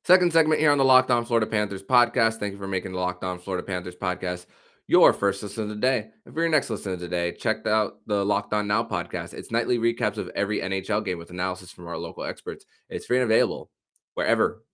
Second 0.04 0.32
segment 0.32 0.60
here 0.60 0.72
on 0.72 0.78
the 0.78 0.84
Locked 0.84 1.10
On 1.10 1.24
Florida 1.24 1.46
Panthers 1.46 1.82
podcast. 1.82 2.38
Thank 2.38 2.52
you 2.52 2.58
for 2.58 2.66
making 2.66 2.92
the 2.92 2.98
Locked 2.98 3.22
On 3.22 3.38
Florida 3.38 3.64
Panthers 3.64 3.96
podcast 3.96 4.46
your 4.90 5.12
first 5.12 5.40
listen 5.40 5.62
of 5.62 5.68
the 5.68 5.76
day. 5.76 6.10
And 6.26 6.34
for 6.34 6.40
your 6.40 6.50
next 6.50 6.68
listen 6.68 6.92
of 6.92 6.98
the 6.98 7.06
day, 7.06 7.30
check 7.30 7.64
out 7.64 7.98
the 8.08 8.24
Locked 8.24 8.52
On 8.52 8.66
Now 8.66 8.82
podcast. 8.82 9.34
It's 9.34 9.52
nightly 9.52 9.78
recaps 9.78 10.16
of 10.16 10.30
every 10.34 10.58
NHL 10.58 11.04
game 11.04 11.16
with 11.16 11.30
analysis 11.30 11.70
from 11.70 11.86
our 11.86 11.96
local 11.96 12.24
experts. 12.24 12.64
It's 12.88 13.06
free 13.06 13.18
and 13.18 13.30
available 13.30 13.70
wherever 14.14 14.64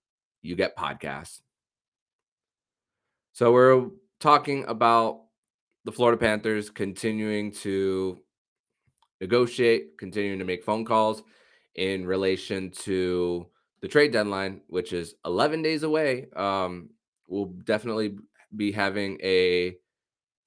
you 0.40 0.56
get 0.56 0.74
podcasts. 0.74 1.40
So 3.34 3.52
we're 3.52 3.88
talking 4.18 4.64
about 4.66 5.20
the 5.84 5.92
Florida 5.92 6.16
Panthers 6.16 6.70
continuing 6.70 7.52
to 7.52 8.18
negotiate, 9.20 9.98
continuing 9.98 10.38
to 10.38 10.46
make 10.46 10.64
phone 10.64 10.86
calls, 10.86 11.22
in 11.74 12.06
relation 12.06 12.70
to 12.70 13.46
the 13.82 13.88
trade 13.88 14.14
deadline, 14.14 14.62
which 14.68 14.94
is 14.94 15.14
11 15.26 15.60
days 15.60 15.82
away. 15.82 16.28
Um, 16.34 16.88
we'll 17.28 17.52
definitely 17.66 18.16
be 18.56 18.72
having 18.72 19.18
a 19.22 19.76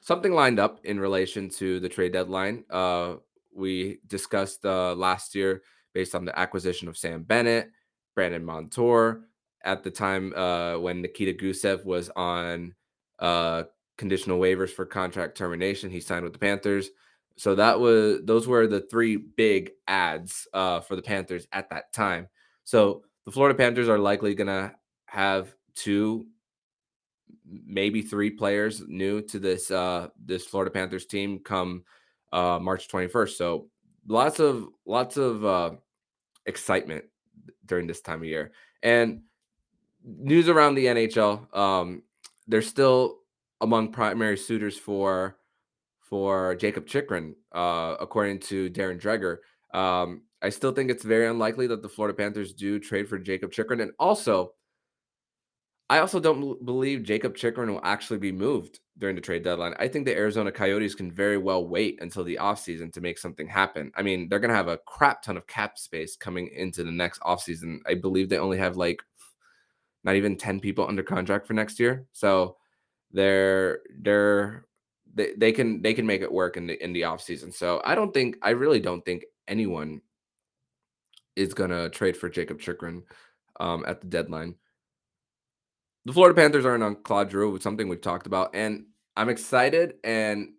something 0.02 0.34
lined 0.34 0.60
up 0.60 0.80
in 0.84 1.00
relation 1.00 1.50
to 1.50 1.80
the 1.80 1.90
trade 1.90 2.14
deadline. 2.14 2.64
Uh, 2.70 3.16
we 3.54 4.00
discussed 4.08 4.66
uh, 4.66 4.94
last 4.96 5.36
year 5.36 5.62
based 5.94 6.16
on 6.16 6.26
the 6.26 6.38
acquisition 6.38 6.88
of 6.88 6.98
Sam 6.98 7.24
Bennett, 7.24 7.72
Brandon 8.16 8.44
Montour. 8.44 9.22
At 9.64 9.84
the 9.84 9.92
time 9.92 10.34
uh, 10.36 10.80
when 10.80 11.02
Nikita 11.02 11.34
Gusev 11.34 11.84
was 11.84 12.10
on 12.16 12.74
uh, 13.20 13.64
conditional 13.98 14.40
waivers 14.40 14.70
for 14.70 14.86
contract 14.86 15.38
termination, 15.38 15.90
he 15.90 16.00
signed 16.00 16.24
with 16.24 16.34
the 16.34 16.40
Panthers. 16.40 16.90
So 17.36 17.56
that 17.56 17.80
was 17.80 18.22
those 18.24 18.48
were 18.48 18.68
the 18.68 18.82
three 18.82 19.18
big 19.18 19.72
ads 19.88 20.48
uh, 20.54 20.80
for 20.82 20.96
the 20.96 21.02
Panthers 21.02 21.48
at 21.52 21.70
that 21.70 21.92
time. 21.94 22.28
So 22.64 23.04
the 23.26 23.32
Florida 23.32 23.58
Panthers 23.58 23.90
are 23.90 24.00
likely 24.00 24.36
going 24.36 24.48
to 24.48 24.74
have 25.06 25.54
two, 25.76 26.28
maybe 27.66 28.02
three 28.02 28.30
players 28.30 28.84
new 28.88 29.22
to 29.24 29.40
this 29.40 29.72
uh, 29.72 30.08
this 30.24 30.46
Florida 30.46 30.72
Panthers 30.72 31.06
team 31.06 31.40
come 31.40 31.84
uh, 32.32 32.60
March 32.62 32.88
21st. 32.88 33.30
So 33.32 33.68
lots 34.08 34.40
of 34.40 34.68
lots 34.86 35.18
of 35.18 35.46
uh, 35.46 35.72
excitement 36.46 37.06
during 37.66 37.88
this 37.88 38.02
time 38.02 38.20
of 38.20 38.26
year 38.26 38.52
and 38.84 39.22
news 40.04 40.50
around 40.50 40.76
the 40.76 40.86
NHL. 40.86 41.56
Um, 41.56 42.04
they're 42.48 42.62
still 42.62 43.20
among 43.62 43.92
primary 43.92 44.38
suitors 44.38 44.78
for 44.78 45.38
for 46.02 46.56
Jakob 46.56 46.88
Chychrun, 46.88 47.36
uh, 47.52 47.96
according 48.00 48.40
to 48.40 48.70
Darren 48.72 49.00
Dreger. 49.00 49.38
Um, 49.78 50.24
I 50.42 50.50
still 50.50 50.72
think 50.72 50.90
it's 50.90 51.04
very 51.04 51.28
unlikely 51.28 51.68
that 51.68 51.84
the 51.84 51.90
Florida 51.90 52.16
Panthers 52.16 52.54
do 52.54 52.80
trade 52.80 53.08
for 53.08 53.20
Jakob 53.20 53.52
Chychrun, 53.52 53.82
And 53.82 53.92
also, 54.00 54.54
I 55.90 56.00
also 56.00 56.20
don't 56.20 56.64
believe 56.66 57.04
Jakob 57.04 57.36
Chychrun 57.36 57.72
will 57.72 57.82
actually 57.84 58.20
be 58.20 58.32
moved 58.32 58.80
during 59.00 59.16
the 59.16 59.22
trade 59.22 59.44
deadline. 59.44 59.74
I 59.80 59.88
think 59.88 60.06
the 60.06 60.16
Arizona 60.16 60.52
Coyotes 60.52 60.94
can 60.94 61.12
very 61.12 61.38
well 61.38 61.68
wait 61.68 62.00
until 62.02 62.24
the 62.24 62.38
offseason 62.40 62.94
to 62.94 63.02
make 63.02 63.18
something 63.18 63.48
happen. 63.48 63.92
I 63.96 64.04
mean, 64.04 64.30
they're 64.30 64.40
going 64.40 64.50
to 64.50 64.56
have 64.56 64.68
a 64.68 64.78
crap 64.86 65.24
ton 65.24 65.36
of 65.36 65.48
cap 65.48 65.80
space 65.80 66.16
coming 66.16 66.50
into 66.56 66.84
the 66.84 66.92
next 66.92 67.22
offseason. 67.22 67.80
I 67.88 67.96
believe 67.96 68.30
they 68.30 68.38
only 68.38 68.60
have 68.60 68.78
like 68.78 69.02
not 70.04 70.16
even 70.16 70.38
10 70.38 70.60
people 70.60 70.88
under 70.88 71.02
contract 71.02 71.48
for 71.48 71.54
next 71.54 71.80
year. 71.80 72.06
So 72.12 72.58
they're 73.12 73.80
they're 74.02 74.66
they, 75.16 75.34
they 75.36 75.52
can 75.52 75.82
they 75.82 75.96
can 75.96 76.06
make 76.06 76.22
it 76.22 76.32
work 76.32 76.56
in 76.56 76.68
the 76.68 76.84
in 76.84 76.94
the 76.94 77.06
off 77.06 77.22
season. 77.22 77.52
So 77.52 77.82
I 77.84 77.96
don't 77.96 78.14
think 78.14 78.38
I 78.44 78.52
really 78.52 78.80
don't 78.80 79.04
think 79.04 79.26
anyone 79.48 80.02
is 81.36 81.54
gonna 81.54 81.90
trade 81.90 82.16
for 82.16 82.30
Jakob 82.30 82.60
Chychrun 82.60 83.04
um, 83.60 83.84
at 83.88 84.02
the 84.02 84.08
deadline. 84.08 84.56
The 86.10 86.14
Florida 86.14 86.34
Panthers 86.34 86.66
aren't 86.66 86.82
on 86.82 86.96
Claude 87.04 87.30
Giroux, 87.30 87.52
with 87.52 87.62
something 87.62 87.88
we've 87.88 88.02
talked 88.02 88.26
about, 88.26 88.56
and 88.56 88.88
I'm 89.16 89.30
excited 89.30 89.94
and 90.04 90.54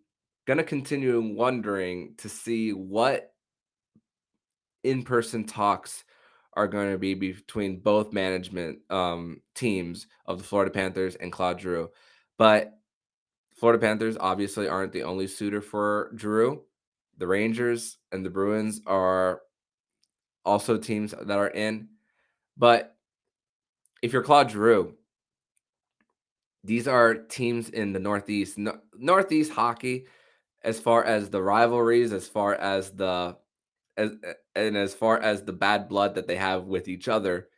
gonna 0.47 0.63
continue 0.63 1.21
wondering 1.21 2.15
to 2.19 2.29
see 2.29 2.73
what 2.73 3.33
in-person 4.85 5.47
talks 5.47 6.05
are 6.53 6.69
going 6.69 6.93
to 6.93 6.99
be 6.99 7.15
between 7.15 7.81
both 7.81 8.13
management 8.13 8.79
um, 8.91 9.43
teams 9.57 10.07
of 10.25 10.39
the 10.39 10.45
Florida 10.45 10.71
Panthers 10.71 11.17
and 11.17 11.33
Claude 11.33 11.61
Giroux, 11.61 11.91
But 12.39 12.79
Florida 13.57 13.81
Panthers 13.81 14.17
obviously 14.21 14.69
aren't 14.69 14.93
the 14.93 15.03
only 15.03 15.27
suitor 15.27 15.61
for 15.61 16.13
Giroux. 16.17 16.63
The 17.19 17.27
Rangers 17.27 17.99
and 18.13 18.25
the 18.25 18.31
Bruins 18.31 18.83
are 18.87 19.41
also 20.45 20.79
teams 20.79 21.13
that 21.21 21.39
are 21.39 21.51
in. 21.51 21.89
But 22.57 22.95
if 24.01 24.13
you're 24.13 24.23
Claude 24.23 24.53
Giroux, 24.53 24.95
these 26.63 26.87
are 26.87 27.15
teams 27.15 27.69
in 27.71 27.93
the 27.93 27.99
Northeast. 27.99 28.59
No, 28.59 28.79
Northeast 28.97 29.53
hockey, 29.53 30.07
as 30.63 30.79
far 30.79 31.05
as 31.05 31.31
the 31.31 31.43
rivalries, 31.43 32.13
as 32.13 32.29
far 32.29 32.55
as 32.55 32.91
the 32.91 33.37
as 33.97 34.13
and 34.55 34.77
as 34.77 34.95
far 34.95 35.19
as 35.19 35.43
the 35.43 35.53
bad 35.53 35.89
blood 35.89 36.15
that 36.15 36.27
they 36.27 36.37
have 36.37 36.65
with 36.65 36.89
each 36.89 37.09
other, 37.09 37.49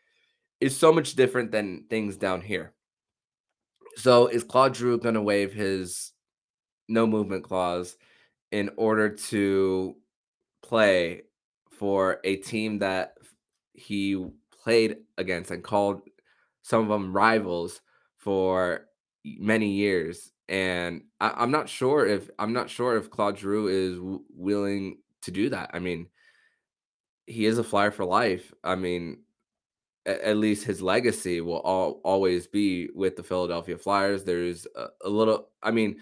is 0.60 0.76
so 0.76 0.92
much 0.92 1.14
different 1.14 1.50
than 1.50 1.84
things 1.90 2.16
down 2.16 2.40
here. 2.40 2.72
So 3.96 4.28
is 4.28 4.44
Claude 4.44 4.76
Giroux 4.76 4.98
going 4.98 5.14
to 5.14 5.22
waive 5.22 5.52
his 5.52 6.12
no 6.88 7.06
movement 7.06 7.44
clause 7.44 7.96
in 8.50 8.70
order 8.76 9.08
to 9.08 9.96
play 10.62 11.22
for 11.70 12.20
a 12.22 12.36
team 12.36 12.78
that 12.78 13.14
he 13.72 14.24
played 14.62 14.98
against 15.18 15.50
and 15.50 15.64
called 15.64 16.02
some 16.62 16.82
of 16.82 16.88
them 16.88 17.12
rivals 17.12 17.80
for 18.18 18.86
many 19.24 19.70
years? 19.70 20.30
And 20.48 21.02
I, 21.20 21.42
am 21.42 21.50
not 21.50 21.68
sure 21.68 22.06
if 22.06 22.28
I'm 22.38 22.52
not 22.52 22.68
sure 22.68 22.96
if 22.96 23.10
Claude 23.10 23.38
Giroux 23.38 23.68
is 23.68 23.96
w- 23.96 24.24
willing 24.34 24.98
to 25.22 25.30
do 25.30 25.48
that. 25.50 25.70
I 25.72 25.78
mean, 25.78 26.08
he 27.26 27.46
is 27.46 27.58
a 27.58 27.64
flyer 27.64 27.90
for 27.90 28.04
life. 28.04 28.52
I 28.62 28.74
mean, 28.74 29.22
at 30.04 30.36
least 30.36 30.64
his 30.64 30.82
legacy 30.82 31.40
will 31.40 31.60
all, 31.60 32.00
always 32.04 32.46
be 32.46 32.88
with 32.94 33.16
the 33.16 33.22
Philadelphia 33.22 33.78
Flyers. 33.78 34.24
There's 34.24 34.66
a, 34.74 34.88
a, 35.04 35.08
little, 35.08 35.48
I 35.62 35.70
mean, 35.70 36.00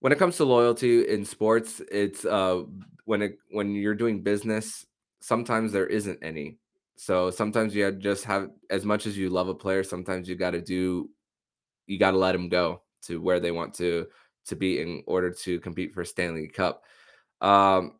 when 0.00 0.12
it 0.12 0.18
comes 0.18 0.36
to 0.36 0.44
loyalty 0.44 1.08
in 1.08 1.24
sports, 1.24 1.80
it's 1.90 2.24
uh 2.24 2.62
when 3.06 3.22
it 3.22 3.38
when 3.50 3.74
you're 3.74 3.94
doing 3.94 4.22
business, 4.22 4.86
sometimes 5.20 5.72
there 5.72 5.86
isn't 5.86 6.18
any. 6.22 6.58
So 6.96 7.30
sometimes 7.30 7.74
you 7.74 7.90
just 7.92 8.24
have 8.24 8.50
as 8.70 8.84
much 8.84 9.06
as 9.06 9.16
you 9.16 9.30
love 9.30 9.48
a 9.48 9.54
player, 9.54 9.82
sometimes 9.82 10.28
you 10.28 10.34
got 10.34 10.52
to 10.52 10.60
do 10.60 11.10
you 11.86 11.98
got 11.98 12.12
to 12.12 12.18
let 12.18 12.32
them 12.32 12.48
go 12.48 12.82
to 13.02 13.20
where 13.20 13.40
they 13.40 13.50
want 13.50 13.74
to 13.74 14.06
to 14.46 14.56
be 14.56 14.80
in 14.80 15.02
order 15.06 15.30
to 15.30 15.60
compete 15.60 15.92
for 15.92 16.04
Stanley 16.04 16.48
Cup. 16.48 16.84
Um 17.40 17.92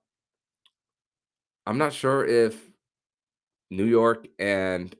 I'm 1.67 1.79
not 1.79 1.93
sure 1.93 2.25
if 2.25 2.57
New 3.71 3.85
York 3.85 4.29
and 4.39 4.95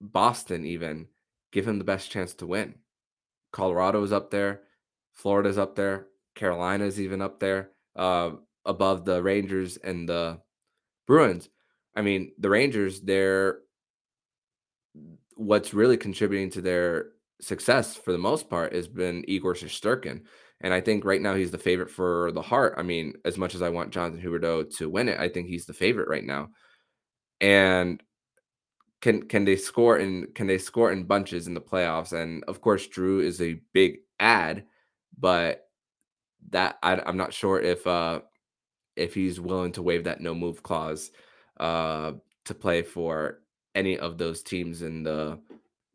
Boston 0.00 0.64
even 0.64 1.08
give 1.50 1.66
him 1.66 1.78
the 1.78 1.84
best 1.84 2.10
chance 2.10 2.34
to 2.34 2.46
win. 2.46 2.76
Colorado's 3.52 4.12
up 4.12 4.30
there, 4.30 4.62
Florida's 5.12 5.58
up 5.58 5.74
there, 5.74 6.06
Carolina's 6.34 7.00
even 7.00 7.20
up 7.20 7.40
there, 7.40 7.70
uh, 7.96 8.30
above 8.64 9.04
the 9.04 9.22
Rangers 9.22 9.76
and 9.76 10.08
the 10.08 10.40
Bruins. 11.06 11.48
I 11.94 12.02
mean, 12.02 12.32
the 12.38 12.48
Rangers, 12.48 13.00
they're 13.00 13.58
what's 15.34 15.74
really 15.74 15.96
contributing 15.96 16.50
to 16.50 16.60
their 16.60 17.10
success 17.40 17.96
for 17.96 18.12
the 18.12 18.18
most 18.18 18.48
part 18.48 18.74
has 18.74 18.88
been 18.88 19.24
Igor 19.28 19.54
Shesterkin. 19.54 20.22
And 20.60 20.72
I 20.72 20.80
think 20.80 21.04
right 21.04 21.20
now 21.20 21.34
he's 21.34 21.50
the 21.50 21.58
favorite 21.58 21.90
for 21.90 22.30
the 22.32 22.42
Hart. 22.42 22.74
I 22.76 22.82
mean, 22.82 23.14
as 23.24 23.36
much 23.36 23.54
as 23.54 23.62
I 23.62 23.68
want 23.68 23.90
Jonathan 23.90 24.22
Huberdeau 24.22 24.74
to 24.76 24.88
win 24.88 25.08
it, 25.08 25.18
I 25.18 25.28
think 25.28 25.48
he's 25.48 25.66
the 25.66 25.72
favorite 25.72 26.08
right 26.08 26.24
now. 26.24 26.50
And 27.40 28.00
can 29.00 29.22
can 29.24 29.44
they 29.44 29.56
score 29.56 29.98
in 29.98 30.28
can 30.34 30.46
they 30.46 30.58
score 30.58 30.92
in 30.92 31.04
bunches 31.04 31.48
in 31.48 31.54
the 31.54 31.60
playoffs? 31.60 32.12
And 32.12 32.44
of 32.44 32.60
course, 32.60 32.88
Giroux 32.88 33.20
is 33.20 33.40
a 33.40 33.60
big 33.72 33.98
ad, 34.20 34.64
but 35.18 35.66
that 36.50 36.78
I, 36.82 37.02
I'm 37.04 37.16
not 37.16 37.32
sure 37.32 37.60
if 37.60 37.84
uh 37.86 38.20
if 38.94 39.14
he's 39.14 39.40
willing 39.40 39.72
to 39.72 39.82
waive 39.82 40.04
that 40.04 40.20
no 40.20 40.34
move 40.34 40.62
clause 40.62 41.10
uh 41.58 42.12
to 42.44 42.54
play 42.54 42.82
for 42.82 43.40
any 43.74 43.98
of 43.98 44.18
those 44.18 44.42
teams 44.42 44.82
in 44.82 45.02
the 45.02 45.38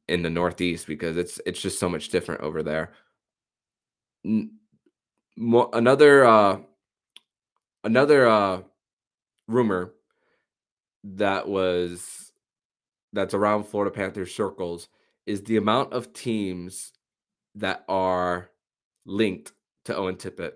in 0.07 0.21
the 0.21 0.29
Northeast 0.29 0.87
because 0.87 1.17
it's 1.17 1.39
it's 1.45 1.61
just 1.61 1.79
so 1.79 1.89
much 1.89 2.09
different 2.09 2.41
over 2.41 2.63
there. 2.63 2.93
Another 5.37 6.25
uh 6.25 6.59
another 7.83 8.27
uh 8.27 8.61
rumor 9.47 9.93
that 11.03 11.47
was 11.47 12.31
that's 13.13 13.33
around 13.33 13.65
Florida 13.65 13.93
Panthers 13.93 14.33
circles 14.33 14.89
is 15.25 15.43
the 15.43 15.57
amount 15.57 15.93
of 15.93 16.13
teams 16.13 16.93
that 17.55 17.83
are 17.87 18.49
linked 19.05 19.51
to 19.85 19.95
Owen 19.95 20.15
Tippett. 20.15 20.53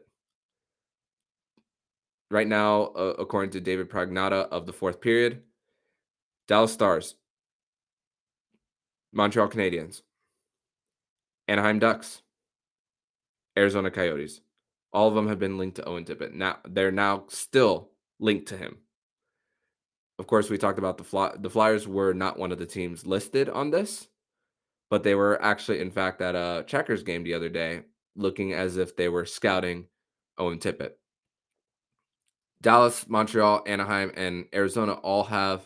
Right 2.30 2.48
now, 2.48 2.84
uh, 2.84 3.16
according 3.20 3.52
to 3.52 3.62
David 3.62 3.90
Pagnotta 3.90 4.48
of 4.50 4.66
the 4.66 4.74
fourth 4.74 5.02
period, 5.02 5.44
Dallas 6.48 6.72
Stars, 6.72 7.16
Montreal 9.14 9.50
Canadiens, 9.50 10.02
Anaheim 11.48 11.80
Ducks, 11.80 12.22
Arizona 13.58 13.92
Coyotes. 13.92 14.42
All 14.94 15.08
of 15.08 15.16
them 15.16 15.28
have 15.28 15.40
been 15.40 15.58
linked 15.58 15.78
to 15.78 15.86
Owen 15.86 16.06
Tippett. 16.06 16.34
Now 16.34 16.58
they're 16.68 16.92
now 16.92 17.26
still 17.30 17.92
linked 18.20 18.48
to 18.50 18.58
him. 18.58 18.78
Of 20.20 20.28
course, 20.28 20.50
we 20.50 20.58
talked 20.58 20.80
about 20.80 20.98
the 20.98 21.04
fly, 21.04 21.34
the 21.40 21.50
Flyers 21.50 21.88
were 21.88 22.14
not 22.14 22.38
one 22.38 22.52
of 22.52 22.60
the 22.60 22.66
teams 22.66 23.06
listed 23.06 23.50
on 23.50 23.72
this, 23.72 24.08
but 24.90 25.04
they 25.04 25.16
were 25.16 25.42
actually, 25.42 25.80
in 25.80 25.92
fact, 25.92 26.22
at 26.22 26.36
a 26.36 26.64
Checkers 26.68 27.04
game 27.04 27.24
the 27.24 27.34
other 27.34 27.50
day, 27.50 27.82
looking 28.16 28.54
as 28.54 28.78
if 28.78 28.96
they 28.96 29.10
were 29.10 29.26
scouting 29.26 29.88
Owen 30.38 30.60
Tippett. 30.60 30.92
Dallas, 32.62 33.08
Montreal, 33.10 33.64
Anaheim, 33.66 34.12
and 34.16 34.46
Arizona 34.54 34.94
all 34.94 35.24
have 35.24 35.66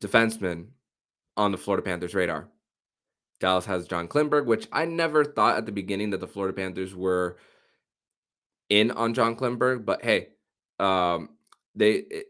defensemen 0.00 0.68
on 1.36 1.52
the 1.52 1.58
Florida 1.58 1.82
Panthers 1.82 2.14
radar. 2.14 2.48
Dallas 3.38 3.66
has 3.66 3.86
John 3.86 4.08
Klingberg, 4.08 4.46
which 4.46 4.66
I 4.72 4.86
never 4.86 5.24
thought 5.24 5.58
at 5.58 5.66
the 5.66 5.72
beginning 5.72 6.10
that 6.10 6.20
the 6.20 6.26
Florida 6.26 6.54
Panthers 6.54 6.94
were 6.94 7.36
in 8.70 8.90
on 8.90 9.14
John 9.14 9.36
Klingberg, 9.36 9.84
but 9.84 10.02
hey, 10.02 10.28
um, 10.78 11.30
they 11.74 11.92
it, 11.92 12.26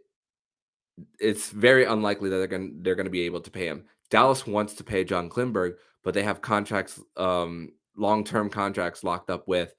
it's 1.19 1.51
very 1.51 1.85
unlikely 1.85 2.31
that 2.31 2.37
they're 2.39 2.47
going 2.47 2.83
they're 2.83 2.95
going 2.95 3.07
to 3.07 3.11
be 3.11 3.23
able 3.23 3.41
to 3.41 3.51
pay 3.51 3.67
him. 3.67 3.85
Dallas 4.11 4.47
wants 4.47 4.75
to 4.75 4.85
pay 4.85 5.05
John 5.05 5.29
Klingberg, 5.29 5.77
but 6.05 6.15
they 6.15 6.23
have 6.23 6.41
contracts, 6.41 7.01
um, 7.17 7.71
long 7.97 8.25
term 8.25 8.51
contracts 8.51 9.05
locked 9.05 9.31
up 9.31 9.49
with 9.49 9.75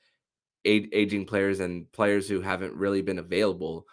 aging 0.65 1.25
players 1.25 1.61
and 1.61 1.89
players 1.93 2.27
who 2.27 2.41
haven't 2.41 2.73
really 2.73 3.01
been 3.01 3.19
available. 3.19 3.85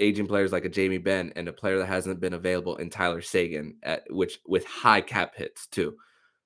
Aging 0.00 0.26
players 0.26 0.52
like 0.52 0.64
a 0.64 0.68
Jamie 0.68 0.98
Benn 0.98 1.32
and 1.34 1.48
a 1.48 1.52
player 1.52 1.78
that 1.78 1.86
hasn't 1.86 2.20
been 2.20 2.34
available 2.34 2.76
in 2.76 2.88
Tyler 2.88 3.20
Seguin, 3.20 3.76
at 3.82 4.04
which 4.10 4.38
with 4.46 4.64
high 4.64 5.00
cap 5.00 5.34
hits 5.34 5.66
too. 5.66 5.96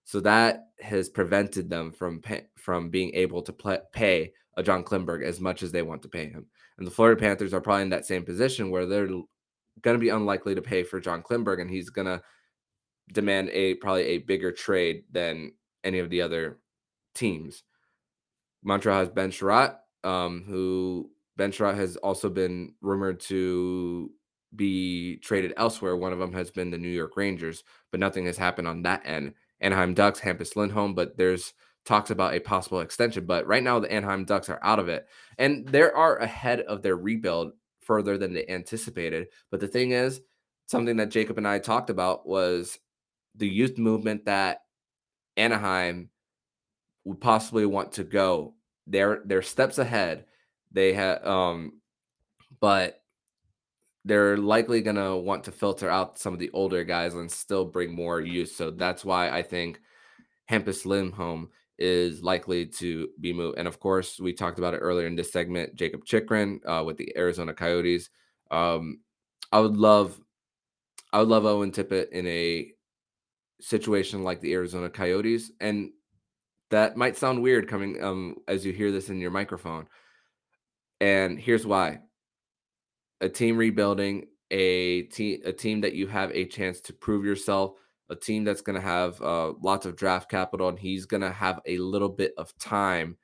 So 0.04 0.20
that 0.20 0.68
has 0.80 1.08
prevented 1.08 1.70
them 1.70 1.92
from 1.92 2.20
pay, 2.20 2.46
from 2.56 2.90
being 2.90 3.14
able 3.14 3.42
to 3.42 3.52
play, 3.52 3.78
pay 3.92 4.32
a 4.56 4.62
John 4.62 4.84
Klingberg 4.84 5.24
as 5.24 5.40
much 5.40 5.62
as 5.62 5.70
they 5.70 5.82
want 5.82 6.02
to 6.02 6.08
pay 6.08 6.28
him. 6.28 6.46
And 6.78 6.86
the 6.86 6.90
Florida 6.90 7.20
Panthers 7.20 7.54
are 7.54 7.60
probably 7.60 7.82
in 7.82 7.90
that 7.90 8.06
same 8.06 8.24
position 8.24 8.70
where 8.70 8.86
they're 8.86 9.06
going 9.06 9.96
to 9.96 9.98
be 9.98 10.08
unlikely 10.08 10.54
to 10.54 10.62
pay 10.62 10.82
for 10.82 11.00
John 11.00 11.22
Klingberg, 11.22 11.60
and 11.60 11.70
he's 11.70 11.90
going 11.90 12.06
to 12.06 12.22
demand 13.12 13.50
a 13.50 13.74
probably 13.74 14.04
a 14.04 14.18
bigger 14.18 14.50
trade 14.50 15.04
than 15.10 15.52
any 15.84 15.98
of 15.98 16.10
the 16.10 16.22
other 16.22 16.58
teams. 17.14 17.62
Montreal 18.64 19.00
has 19.00 19.08
Ben 19.08 19.30
Chiarot, 19.30 19.76
um, 20.04 20.44
who 20.46 21.10
Ben 21.36 21.50
Chiarot 21.52 21.76
has 21.76 21.96
also 21.96 22.28
been 22.28 22.74
rumored 22.80 23.20
to 23.20 24.10
be 24.54 25.16
traded 25.18 25.54
elsewhere. 25.56 25.96
One 25.96 26.12
of 26.12 26.18
them 26.18 26.32
has 26.32 26.50
been 26.50 26.70
the 26.70 26.78
New 26.78 26.88
York 26.88 27.16
Rangers, 27.16 27.64
but 27.90 28.00
nothing 28.00 28.26
has 28.26 28.36
happened 28.36 28.68
on 28.68 28.82
that 28.82 29.02
end. 29.04 29.34
Anaheim 29.60 29.94
Ducks, 29.94 30.20
Hampus 30.20 30.56
Lindholm, 30.56 30.94
but 30.94 31.16
there's 31.16 31.54
talks 31.84 32.10
about 32.10 32.34
a 32.34 32.40
possible 32.40 32.80
extension. 32.80 33.24
But 33.24 33.46
right 33.46 33.62
now, 33.62 33.78
the 33.78 33.90
Anaheim 33.90 34.24
Ducks 34.24 34.48
are 34.48 34.60
out 34.62 34.78
of 34.78 34.88
it, 34.88 35.06
and 35.38 35.66
they 35.66 35.82
are 35.82 36.16
ahead 36.18 36.60
of 36.60 36.82
their 36.82 36.96
rebuild 36.96 37.52
further 37.80 38.18
than 38.18 38.32
they 38.32 38.46
anticipated. 38.46 39.28
But 39.50 39.60
the 39.60 39.68
thing 39.68 39.92
is, 39.92 40.20
something 40.66 40.96
that 40.96 41.10
Jacob 41.10 41.38
and 41.38 41.48
I 41.48 41.58
talked 41.58 41.90
about 41.90 42.26
was 42.26 42.78
the 43.34 43.48
youth 43.48 43.78
movement 43.78 44.26
that 44.26 44.60
Anaheim 45.36 46.10
would 47.04 47.20
possibly 47.20 47.66
want 47.66 47.92
to 47.92 48.04
go. 48.04 48.54
They're 48.86 49.22
they're 49.24 49.42
steps 49.42 49.78
ahead. 49.78 50.26
They 50.72 50.92
have 50.94 51.24
um 51.26 51.80
but 52.60 53.02
they're 54.04 54.36
likely 54.36 54.80
going 54.80 54.96
to 54.96 55.16
want 55.16 55.44
to 55.44 55.52
filter 55.52 55.88
out 55.88 56.18
some 56.18 56.32
of 56.32 56.40
the 56.40 56.50
older 56.52 56.82
guys 56.82 57.14
and 57.14 57.30
still 57.30 57.64
bring 57.64 57.94
more 57.94 58.20
youth. 58.20 58.52
So 58.52 58.70
that's 58.70 59.04
why 59.04 59.30
I 59.30 59.42
think 59.42 59.80
Hampus 60.50 60.84
Lindholm 60.84 61.50
is 61.78 62.22
likely 62.22 62.66
to 62.66 63.08
be 63.20 63.32
moved. 63.32 63.58
And 63.58 63.68
of 63.68 63.78
course, 63.78 64.18
we 64.18 64.32
talked 64.32 64.58
about 64.58 64.74
it 64.74 64.78
earlier 64.78 65.06
in 65.06 65.16
this 65.16 65.32
segment. 65.32 65.74
Jakob 65.74 66.04
Chychrun 66.04 66.60
uh, 66.66 66.82
with 66.84 66.96
the 66.96 67.16
Arizona 67.16 67.54
Coyotes. 67.54 68.10
Um, 68.50 69.00
I 69.52 69.60
would 69.60 69.76
love, 69.76 70.20
I 71.12 71.20
would 71.20 71.28
love 71.28 71.46
Owen 71.46 71.72
Tippett 71.72 72.10
in 72.10 72.26
a 72.26 72.72
situation 73.60 74.24
like 74.24 74.40
the 74.40 74.52
Arizona 74.52 74.90
Coyotes, 74.90 75.52
and 75.60 75.90
that 76.70 76.96
might 76.96 77.16
sound 77.16 77.42
weird 77.42 77.68
coming 77.68 78.02
um, 78.02 78.36
as 78.48 78.64
you 78.64 78.72
hear 78.72 78.90
this 78.90 79.10
in 79.10 79.20
your 79.20 79.30
microphone. 79.30 79.86
And 81.02 81.36
here's 81.36 81.66
why: 81.66 81.98
a 83.20 83.28
team 83.28 83.56
rebuilding, 83.56 84.28
a 84.52 85.02
team 85.02 85.40
a 85.44 85.52
team 85.52 85.80
that 85.80 85.94
you 85.94 86.06
have 86.06 86.30
a 86.30 86.46
chance 86.46 86.80
to 86.82 86.92
prove 86.92 87.24
yourself, 87.24 87.72
a 88.08 88.14
team 88.14 88.44
that's 88.44 88.60
going 88.60 88.80
to 88.80 88.86
have 88.86 89.20
uh, 89.20 89.52
lots 89.60 89.84
of 89.84 89.96
draft 89.96 90.30
capital, 90.30 90.68
and 90.68 90.78
he's 90.78 91.04
going 91.04 91.22
to 91.22 91.32
have 91.32 91.58
a 91.66 91.76
little 91.78 92.08
bit 92.08 92.32
of 92.38 92.56
time 92.58 93.16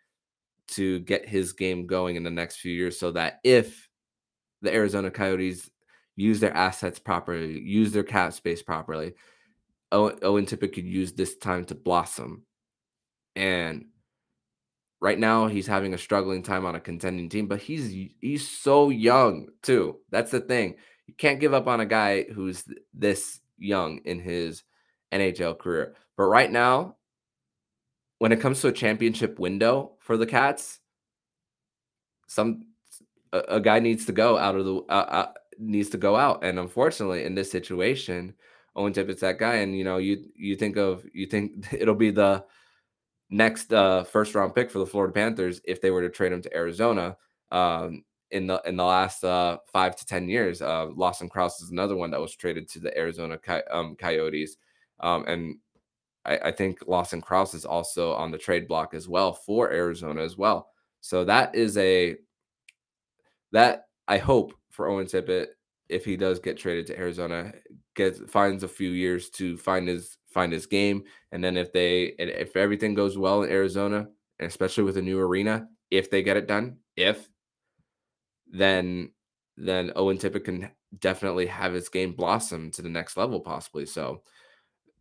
to 0.72 0.98
get 1.00 1.28
his 1.28 1.52
game 1.52 1.86
going 1.86 2.16
in 2.16 2.24
the 2.24 2.30
next 2.30 2.56
few 2.56 2.72
years, 2.72 2.98
so 2.98 3.12
that 3.12 3.38
if 3.44 3.88
the 4.60 4.74
Arizona 4.74 5.08
Coyotes 5.08 5.70
use 6.16 6.40
their 6.40 6.56
assets 6.56 6.98
properly, 6.98 7.60
use 7.60 7.92
their 7.92 8.02
cap 8.02 8.32
space 8.32 8.60
properly, 8.60 9.14
Owen, 9.92 10.18
Owen 10.22 10.46
Tippett 10.46 10.74
could 10.74 10.84
use 10.84 11.12
this 11.12 11.36
time 11.36 11.64
to 11.66 11.76
blossom. 11.76 12.42
And 13.36 13.84
right 15.00 15.18
now 15.18 15.46
he's 15.46 15.66
having 15.66 15.94
a 15.94 15.98
struggling 15.98 16.42
time 16.42 16.64
on 16.66 16.74
a 16.74 16.80
contending 16.80 17.28
team, 17.28 17.46
but 17.46 17.60
he's 17.60 18.10
he's 18.20 18.48
so 18.48 18.90
young 18.90 19.48
too. 19.62 19.98
That's 20.10 20.30
the 20.30 20.40
thing. 20.40 20.74
You 21.06 21.14
can't 21.14 21.40
give 21.40 21.54
up 21.54 21.66
on 21.66 21.80
a 21.80 21.86
guy 21.86 22.24
who's 22.24 22.64
this 22.92 23.40
young 23.58 23.98
in 24.04 24.20
his 24.20 24.62
NHL 25.12 25.58
career. 25.58 25.94
But 26.16 26.24
right 26.24 26.50
now, 26.50 26.96
when 28.18 28.32
it 28.32 28.40
comes 28.40 28.60
to 28.60 28.68
a 28.68 28.72
championship 28.72 29.38
window 29.38 29.92
for 30.00 30.16
the 30.16 30.26
Cats, 30.26 30.80
some 32.26 32.64
a, 33.32 33.38
a 33.48 33.60
guy 33.60 33.78
needs 33.78 34.06
to 34.06 34.12
go 34.12 34.36
out 34.36 34.56
of 34.56 34.64
the 34.64 34.74
uh, 34.88 34.92
uh, 34.92 35.32
needs 35.58 35.90
to 35.90 35.98
go 35.98 36.16
out, 36.16 36.44
and 36.44 36.58
unfortunately, 36.58 37.24
in 37.24 37.34
this 37.34 37.50
situation, 37.50 38.34
Owen 38.76 38.92
Tippett's 38.92 39.20
that 39.20 39.38
guy. 39.38 39.56
And 39.56 39.76
you 39.76 39.84
know, 39.84 39.98
you 39.98 40.24
you 40.34 40.56
think 40.56 40.76
of 40.76 41.04
you 41.12 41.26
think 41.26 41.66
it'll 41.72 41.94
be 41.94 42.10
the 42.10 42.44
next 43.30 43.72
uh, 43.72 44.04
first 44.04 44.34
round 44.34 44.54
pick 44.54 44.70
for 44.70 44.78
the 44.78 44.86
Florida 44.86 45.12
Panthers 45.12 45.60
if 45.64 45.80
they 45.80 45.90
were 45.90 46.02
to 46.02 46.08
trade 46.08 46.32
him 46.32 46.42
to 46.42 46.56
Arizona. 46.56 47.16
Um, 47.50 48.04
in 48.30 48.46
the 48.46 48.60
in 48.66 48.76
the 48.76 48.84
last 48.84 49.24
uh, 49.24 49.58
five 49.72 49.96
to 49.96 50.04
ten 50.04 50.28
years, 50.28 50.60
uh, 50.60 50.86
Lawson 50.86 51.28
Crouse 51.28 51.62
is 51.62 51.70
another 51.70 51.96
one 51.96 52.10
that 52.10 52.20
was 52.20 52.34
traded 52.34 52.68
to 52.70 52.78
the 52.78 52.96
Arizona 52.96 53.38
Coy- 53.38 53.62
um, 53.70 53.96
Coyotes, 53.96 54.58
um, 55.00 55.24
and 55.26 55.56
I, 56.26 56.38
I 56.44 56.52
think 56.52 56.80
Lawson 56.86 57.22
Crouse 57.22 57.54
is 57.54 57.64
also 57.64 58.12
on 58.12 58.30
the 58.30 58.36
trade 58.38 58.68
block 58.68 58.92
as 58.92 59.08
well 59.08 59.32
for 59.32 59.72
Arizona 59.72 60.22
as 60.22 60.36
well. 60.36 60.68
So 61.00 61.24
that 61.24 61.54
is 61.54 61.78
a 61.78 62.16
that 63.52 63.84
I 64.06 64.18
hope 64.18 64.52
for 64.70 64.88
Owen 64.88 65.06
Tippett 65.06 65.46
if 65.88 66.04
he 66.04 66.16
does 66.16 66.38
get 66.38 66.58
traded 66.58 66.86
to 66.86 66.98
Arizona, 66.98 67.52
gets 67.98 68.20
finds 68.30 68.62
a 68.62 68.68
few 68.68 68.90
years 68.90 69.28
to 69.30 69.58
find 69.58 69.86
his 69.86 70.16
find 70.32 70.52
his 70.52 70.66
game, 70.66 71.04
and 71.32 71.44
then 71.44 71.58
if 71.58 71.72
they 71.72 72.14
if 72.18 72.56
everything 72.56 72.94
goes 72.94 73.18
well 73.18 73.42
in 73.42 73.50
Arizona, 73.50 74.08
and 74.38 74.48
especially 74.48 74.84
with 74.84 74.96
a 74.96 75.02
new 75.02 75.20
arena, 75.20 75.68
if 75.90 76.10
they 76.10 76.22
get 76.22 76.38
it 76.38 76.48
done, 76.48 76.78
if 76.96 77.28
then 78.50 79.10
then 79.58 79.92
Owen 79.96 80.16
Tippett 80.16 80.44
can 80.44 80.70
definitely 80.98 81.46
have 81.46 81.74
his 81.74 81.88
game 81.88 82.12
blossom 82.12 82.70
to 82.70 82.82
the 82.82 82.88
next 82.88 83.16
level, 83.16 83.40
possibly. 83.40 83.84
So 83.84 84.22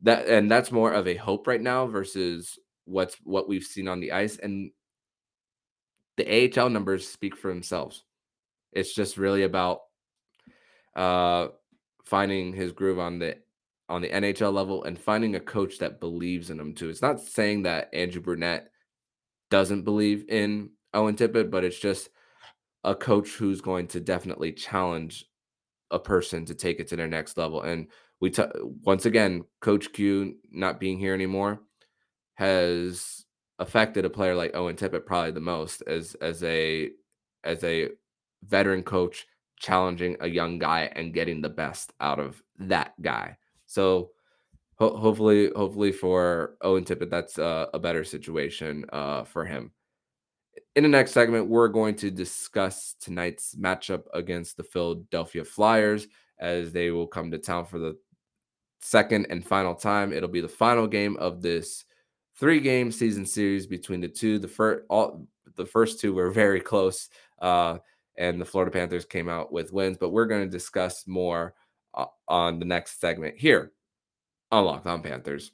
that 0.02 0.28
and 0.28 0.52
that's 0.52 0.72
more 0.72 0.92
of 0.92 1.08
a 1.08 1.16
hope 1.16 1.48
right 1.48 1.62
now 1.62 1.88
versus 1.88 2.60
what's 2.86 3.16
what 3.24 3.48
we've 3.48 3.64
seen 3.64 3.88
on 3.88 4.00
the 4.00 4.12
ice, 4.12 4.38
and 4.38 4.72
the 6.18 6.52
AHL 6.60 6.70
numbers 6.70 7.08
speak 7.08 7.38
for 7.38 7.50
themselves. 7.50 8.04
It's 8.74 8.94
just 8.94 9.18
really 9.18 9.44
about 9.44 9.82
uh, 10.96 11.50
finding 12.08 12.54
his 12.54 12.72
groove 12.72 13.00
on 13.00 13.20
the 13.20 13.38
on 13.90 14.02
the 14.02 14.10
NHL 14.10 14.54
level 14.54 14.84
and 14.84 15.00
finding 15.00 15.36
a 15.36 15.40
coach 15.40 15.78
that 15.80 16.00
believes 16.00 16.50
in 16.50 16.60
him 16.60 16.74
too. 16.74 16.90
It's 16.90 17.02
not 17.02 17.22
saying 17.22 17.64
that 17.64 17.90
Andrew 17.94 18.22
Brunette 18.22 18.70
doesn't 19.50 19.84
believe 19.84 20.26
in 20.28 20.72
Owen 20.94 21.16
Tippett, 21.16 21.50
but 21.50 21.64
it's 21.64 21.80
just 21.80 22.10
a 22.84 22.94
coach 22.94 23.30
who's 23.30 23.62
going 23.62 23.88
to 23.88 24.00
definitely 24.02 24.52
challenge 24.52 25.26
a 25.92 26.00
person 26.00 26.46
to 26.46 26.54
take 26.54 26.80
it 26.80 26.88
to 26.90 26.98
their 26.98 27.08
next 27.08 27.38
level. 27.38 27.62
And 27.62 27.88
we 28.20 28.30
t- 28.30 28.44
once 28.84 29.06
again, 29.06 29.46
Coach 29.62 29.94
Q 29.94 30.36
not 30.52 30.80
being 30.80 31.00
here 31.00 31.14
anymore 31.14 31.62
has 32.36 33.26
affected 33.60 34.06
a 34.06 34.10
player 34.10 34.36
like 34.36 34.56
Owen 34.56 34.76
Tippett 34.76 35.06
probably 35.06 35.32
the 35.32 35.40
most 35.40 35.82
as 35.88 36.16
as 36.16 36.44
a 36.44 36.92
as 37.44 37.64
a 37.64 37.90
veteran 38.44 38.84
coach 38.84 39.26
challenging 39.60 40.18
a 40.20 40.28
young 40.28 40.60
guy 40.60 40.92
and 40.96 41.14
getting 41.14 41.42
the 41.42 41.50
best 41.50 41.94
out 42.00 42.20
of 42.20 42.42
that 42.60 42.94
guy. 43.02 43.38
So 43.66 44.12
ho- 44.76 44.98
hopefully, 44.98 45.52
hopefully 45.56 45.92
for 45.92 46.58
Owen 46.62 46.86
Tippett, 46.86 47.10
that's 47.10 47.38
uh, 47.38 47.68
a 47.74 47.80
better 47.80 48.04
situation 48.04 48.86
uh, 48.92 49.24
for 49.24 49.46
him. 49.46 49.72
In 50.76 50.84
the 50.84 50.90
next 50.90 51.12
segment, 51.12 51.48
we're 51.48 51.68
going 51.68 51.96
to 51.96 52.12
discuss 52.12 52.96
tonight's 53.00 53.56
matchup 53.56 54.04
against 54.14 54.58
the 54.58 54.64
Philadelphia 54.64 55.44
Flyers 55.44 56.08
as 56.40 56.72
they 56.72 56.92
will 56.92 57.08
come 57.08 57.32
to 57.32 57.38
town 57.38 57.66
for 57.66 57.80
the 57.80 57.98
second 58.80 59.28
and 59.30 59.46
final 59.46 59.76
time. 59.76 60.14
It'll 60.14 60.30
be 60.30 60.42
the 60.42 60.48
final 60.48 60.88
game 60.88 61.18
of 61.18 61.42
this 61.42 61.86
three 62.36 62.60
game 62.60 62.92
season 62.92 63.26
series 63.26 63.66
between 63.66 64.02
the 64.02 64.08
two. 64.08 64.40
The 64.40 64.48
first 64.48 64.84
all 64.90 65.28
the 65.56 65.66
first 65.66 66.00
two 66.00 66.14
were 66.14 66.30
very 66.30 66.62
close. 66.62 67.10
Uh, 67.40 67.80
and 68.18 68.40
the 68.40 68.46
Florida 68.46 68.72
Panthers 68.72 69.06
came 69.06 69.30
out 69.30 69.52
with 69.52 69.74
wins. 69.74 69.98
But 69.98 70.10
we're 70.10 70.26
going 70.26 70.44
to 70.44 70.50
discuss 70.50 71.08
more 71.08 71.54
uh, 71.94 72.06
on 72.28 72.60
the 72.60 72.66
next 72.66 73.00
segment 73.00 73.38
here 73.38 73.72
on 74.52 74.66
Locked 74.66 74.88
On 74.88 75.02
Panthers. 75.02 75.52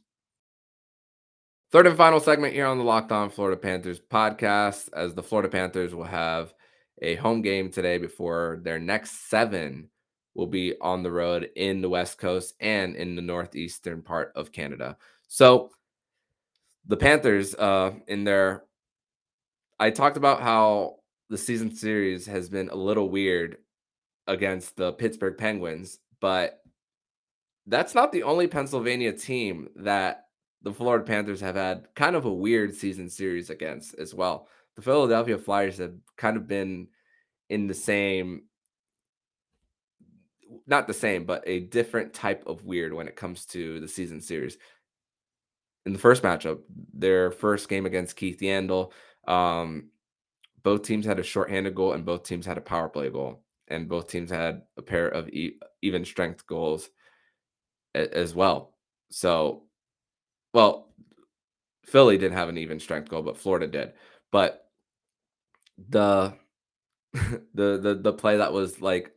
Third 1.71 1.87
and 1.87 1.97
final 1.97 2.19
segment 2.19 2.53
here 2.53 2.67
on 2.67 2.77
the 2.77 2.83
Locked 2.83 3.11
On 3.11 3.29
Florida 3.29 3.59
Panthers 3.59 3.99
podcast, 3.99 4.89
as 4.93 5.15
the 5.15 5.23
Florida 5.23 5.49
Panthers 5.49 5.95
will 5.95 6.03
have 6.03 6.53
a 7.01 7.15
home 7.15 7.41
game 7.41 7.71
today 7.71 7.97
before 7.97 8.59
their 8.63 8.79
next 8.79 9.29
seven 9.29 9.89
will 10.35 10.47
be 10.47 10.75
on 10.81 11.03
the 11.03 11.11
road 11.11 11.49
in 11.55 11.81
the 11.81 11.89
West 11.89 12.17
Coast 12.17 12.53
and 12.59 12.95
in 12.95 13.15
the 13.15 13.21
northeastern 13.21 14.01
part 14.01 14.31
of 14.35 14.51
Canada. 14.51 14.97
So 15.27 15.71
the 16.87 16.97
Panthers, 16.97 17.55
uh, 17.55 17.93
in 18.07 18.23
their, 18.23 18.63
I 19.79 19.89
talked 19.89 20.17
about 20.17 20.41
how 20.41 20.97
the 21.29 21.37
season 21.37 21.75
series 21.75 22.25
has 22.25 22.49
been 22.49 22.69
a 22.69 22.75
little 22.75 23.09
weird 23.09 23.57
against 24.27 24.77
the 24.77 24.93
Pittsburgh 24.93 25.37
Penguins, 25.37 25.99
but 26.19 26.59
that's 27.67 27.95
not 27.95 28.11
the 28.11 28.23
only 28.23 28.47
Pennsylvania 28.47 29.13
team 29.13 29.69
that 29.77 30.25
the 30.61 30.73
Florida 30.73 31.03
Panthers 31.03 31.41
have 31.41 31.55
had 31.55 31.87
kind 31.95 32.15
of 32.15 32.25
a 32.25 32.33
weird 32.33 32.75
season 32.75 33.09
series 33.09 33.49
against 33.49 33.95
as 33.95 34.13
well. 34.13 34.47
The 34.75 34.81
Philadelphia 34.81 35.37
Flyers 35.37 35.77
have 35.77 35.93
kind 36.17 36.37
of 36.37 36.47
been 36.47 36.87
in 37.49 37.67
the 37.67 37.73
same 37.73 38.43
not 40.67 40.87
the 40.87 40.93
same, 40.93 41.25
but 41.25 41.43
a 41.45 41.61
different 41.61 42.13
type 42.13 42.43
of 42.45 42.63
weird 42.63 42.93
when 42.93 43.07
it 43.07 43.15
comes 43.15 43.45
to 43.47 43.79
the 43.79 43.87
season 43.87 44.21
series. 44.21 44.57
In 45.85 45.93
the 45.93 45.99
first 45.99 46.23
matchup, 46.23 46.59
their 46.93 47.31
first 47.31 47.67
game 47.67 47.85
against 47.85 48.15
Keith 48.15 48.39
Yandle, 48.39 48.91
um, 49.27 49.89
both 50.63 50.83
teams 50.83 51.05
had 51.05 51.19
a 51.19 51.23
shorthanded 51.23 51.75
goal 51.75 51.93
and 51.93 52.05
both 52.05 52.23
teams 52.23 52.45
had 52.45 52.57
a 52.57 52.61
power 52.61 52.89
play 52.89 53.09
goal 53.09 53.43
and 53.67 53.89
both 53.89 54.07
teams 54.07 54.29
had 54.31 54.63
a 54.77 54.81
pair 54.81 55.07
of 55.07 55.29
e- 55.29 55.59
even 55.81 56.05
strength 56.05 56.45
goals 56.47 56.89
a- 57.95 58.17
as 58.17 58.33
well. 58.35 58.73
So 59.11 59.63
well 60.53 60.89
philly 61.85 62.17
didn't 62.17 62.37
have 62.37 62.49
an 62.49 62.57
even 62.57 62.79
strength 62.79 63.09
goal 63.09 63.21
but 63.21 63.37
florida 63.37 63.67
did. 63.67 63.93
But 64.31 64.67
the 65.89 66.33
the 67.13 67.77
the 67.79 67.99
the 68.01 68.13
play 68.13 68.37
that 68.37 68.53
was 68.53 68.81
like 68.81 69.13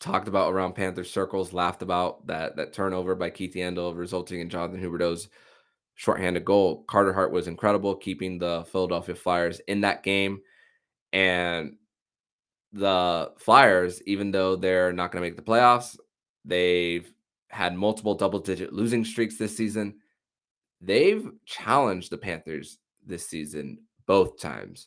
talked 0.00 0.28
about 0.28 0.52
around 0.52 0.74
panther 0.74 1.04
circles 1.04 1.52
laughed 1.52 1.82
about 1.82 2.26
that 2.28 2.56
that 2.56 2.72
turnover 2.72 3.14
by 3.14 3.30
keith 3.30 3.54
yandle 3.54 3.96
resulting 3.96 4.40
in 4.40 4.48
jonathan 4.48 4.80
huberdeau's 4.80 5.28
shorthanded 5.98 6.44
goal. 6.44 6.84
Carter 6.84 7.12
Hart 7.12 7.32
was 7.32 7.48
incredible, 7.48 7.96
keeping 7.96 8.38
the 8.38 8.64
Philadelphia 8.70 9.16
Flyers 9.16 9.60
in 9.66 9.80
that 9.80 10.04
game. 10.04 10.40
And 11.12 11.74
the 12.72 13.32
Flyers, 13.36 14.00
even 14.06 14.30
though 14.30 14.54
they're 14.54 14.92
not 14.92 15.10
going 15.10 15.20
to 15.20 15.28
make 15.28 15.34
the 15.34 15.42
playoffs, 15.42 15.98
they've 16.44 17.12
had 17.48 17.74
multiple 17.74 18.14
double 18.14 18.38
digit 18.38 18.72
losing 18.72 19.04
streaks 19.04 19.38
this 19.38 19.56
season. 19.56 19.96
They've 20.80 21.28
challenged 21.44 22.10
the 22.10 22.18
Panthers 22.18 22.78
this 23.04 23.26
season 23.26 23.78
both 24.06 24.40
times. 24.40 24.86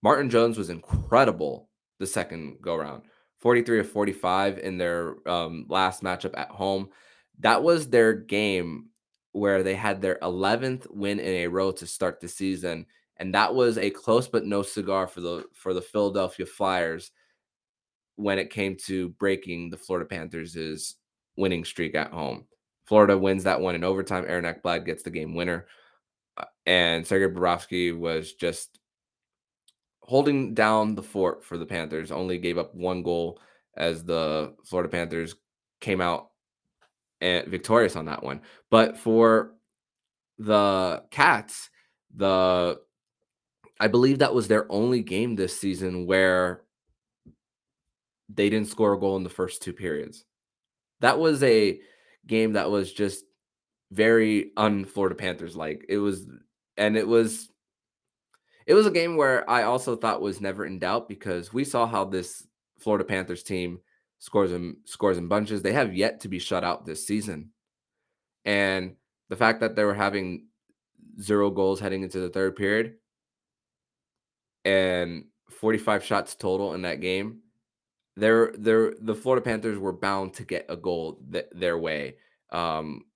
Martin 0.00 0.30
Jones 0.30 0.56
was 0.56 0.70
incredible 0.70 1.68
the 1.98 2.06
second 2.06 2.58
go 2.62 2.76
round 2.76 3.02
43 3.40 3.80
of 3.80 3.90
45 3.90 4.58
in 4.58 4.78
their 4.78 5.16
um, 5.28 5.66
last 5.68 6.04
matchup 6.04 6.38
at 6.38 6.50
home. 6.50 6.90
That 7.40 7.64
was 7.64 7.88
their 7.88 8.12
game 8.12 8.90
where 9.32 9.62
they 9.62 9.74
had 9.74 10.00
their 10.00 10.18
11th 10.22 10.90
win 10.90 11.18
in 11.18 11.34
a 11.34 11.46
row 11.46 11.72
to 11.72 11.86
start 11.86 12.20
the 12.20 12.28
season 12.28 12.86
and 13.22 13.34
that 13.34 13.54
was 13.54 13.78
a 13.78 13.88
close 13.88 14.26
but 14.26 14.44
no 14.44 14.62
cigar 14.62 15.06
for 15.06 15.20
the 15.20 15.44
for 15.54 15.74
the 15.74 15.80
Philadelphia 15.80 16.44
Flyers 16.44 17.12
when 18.16 18.36
it 18.36 18.50
came 18.50 18.76
to 18.86 19.10
breaking 19.10 19.70
the 19.70 19.76
Florida 19.76 20.08
Panthers' 20.08 20.96
winning 21.36 21.64
streak 21.64 21.94
at 21.94 22.10
home. 22.10 22.46
Florida 22.84 23.16
wins 23.16 23.44
that 23.44 23.60
one 23.60 23.76
in 23.76 23.84
overtime. 23.84 24.24
Aaron 24.26 24.44
Ekblad 24.44 24.84
gets 24.84 25.04
the 25.04 25.10
game 25.10 25.36
winner. 25.36 25.66
Uh, 26.36 26.46
and 26.66 27.06
Sergei 27.06 27.32
Bobrovsky 27.32 27.96
was 27.96 28.32
just 28.32 28.80
holding 30.00 30.52
down 30.52 30.96
the 30.96 31.02
fort 31.02 31.44
for 31.44 31.56
the 31.56 31.64
Panthers, 31.64 32.10
only 32.10 32.38
gave 32.38 32.58
up 32.58 32.74
one 32.74 33.04
goal 33.04 33.40
as 33.76 34.02
the 34.02 34.52
Florida 34.64 34.88
Panthers 34.88 35.36
came 35.80 36.00
out 36.00 36.31
victorious 37.22 37.96
on 37.96 38.06
that 38.06 38.22
one. 38.22 38.40
But 38.70 38.98
for 38.98 39.54
the 40.38 41.04
Cats, 41.10 41.70
the 42.14 42.80
I 43.80 43.88
believe 43.88 44.18
that 44.18 44.34
was 44.34 44.48
their 44.48 44.70
only 44.70 45.02
game 45.02 45.34
this 45.34 45.58
season 45.58 46.06
where 46.06 46.62
they 48.28 48.48
didn't 48.48 48.68
score 48.68 48.94
a 48.94 48.98
goal 48.98 49.16
in 49.16 49.24
the 49.24 49.30
first 49.30 49.62
two 49.62 49.72
periods. 49.72 50.24
That 51.00 51.18
was 51.18 51.42
a 51.42 51.80
game 52.26 52.52
that 52.52 52.70
was 52.70 52.92
just 52.92 53.24
very 53.90 54.52
un 54.56 54.84
Florida 54.84 55.14
Panthers 55.14 55.56
like. 55.56 55.84
It 55.88 55.98
was 55.98 56.26
and 56.76 56.96
it 56.96 57.06
was 57.06 57.48
it 58.66 58.74
was 58.74 58.86
a 58.86 58.90
game 58.90 59.16
where 59.16 59.48
I 59.50 59.64
also 59.64 59.96
thought 59.96 60.22
was 60.22 60.40
never 60.40 60.64
in 60.64 60.78
doubt 60.78 61.08
because 61.08 61.52
we 61.52 61.64
saw 61.64 61.86
how 61.86 62.04
this 62.04 62.46
Florida 62.78 63.04
Panthers 63.04 63.42
team 63.42 63.80
scores 64.22 64.52
and 64.52 64.76
scores 64.84 65.18
and 65.18 65.28
bunches. 65.28 65.62
They 65.62 65.72
have 65.72 65.96
yet 65.96 66.20
to 66.20 66.28
be 66.28 66.38
shut 66.38 66.62
out 66.62 66.86
this 66.86 67.04
season. 67.04 67.50
And 68.44 68.94
the 69.28 69.34
fact 69.34 69.58
that 69.60 69.74
they 69.74 69.82
were 69.82 69.94
having 69.94 70.46
zero 71.20 71.50
goals 71.50 71.80
heading 71.80 72.04
into 72.04 72.20
the 72.20 72.28
third 72.28 72.54
period 72.54 72.94
and 74.64 75.24
45 75.50 76.04
shots 76.04 76.36
total 76.36 76.74
in 76.74 76.82
that 76.82 77.00
game, 77.00 77.40
they're, 78.14 78.52
they're, 78.56 78.94
the 79.00 79.16
Florida 79.16 79.44
Panthers 79.44 79.76
were 79.76 79.92
bound 79.92 80.34
to 80.34 80.44
get 80.44 80.66
a 80.68 80.76
goal 80.76 81.20
th- 81.32 81.48
their 81.50 81.76
way. 81.76 82.14
Um, 82.50 83.06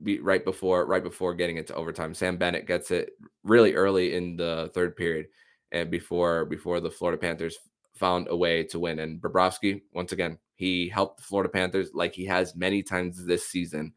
be, 0.00 0.20
right 0.20 0.44
before 0.44 0.86
right 0.86 1.02
before 1.02 1.34
getting 1.34 1.56
into 1.56 1.74
overtime. 1.74 2.14
Sam 2.14 2.36
Bennett 2.36 2.68
gets 2.68 2.92
it 2.92 3.10
really 3.42 3.74
early 3.74 4.14
in 4.14 4.36
the 4.36 4.70
third 4.72 4.94
period, 4.94 5.26
and 5.72 5.90
before 5.90 6.44
before 6.44 6.78
the 6.78 6.88
Florida 6.88 7.18
Panthers 7.18 7.58
found 7.98 8.28
a 8.30 8.36
way 8.36 8.62
to 8.64 8.78
win. 8.78 8.98
And 9.00 9.20
Bobrovsky, 9.20 9.82
once 9.92 10.12
again, 10.12 10.38
he 10.54 10.88
helped 10.88 11.18
the 11.18 11.22
Florida 11.22 11.48
Panthers 11.48 11.90
like 11.94 12.14
he 12.14 12.24
has 12.26 12.56
many 12.56 12.82
times 12.82 13.24
this 13.24 13.46
season 13.46 13.92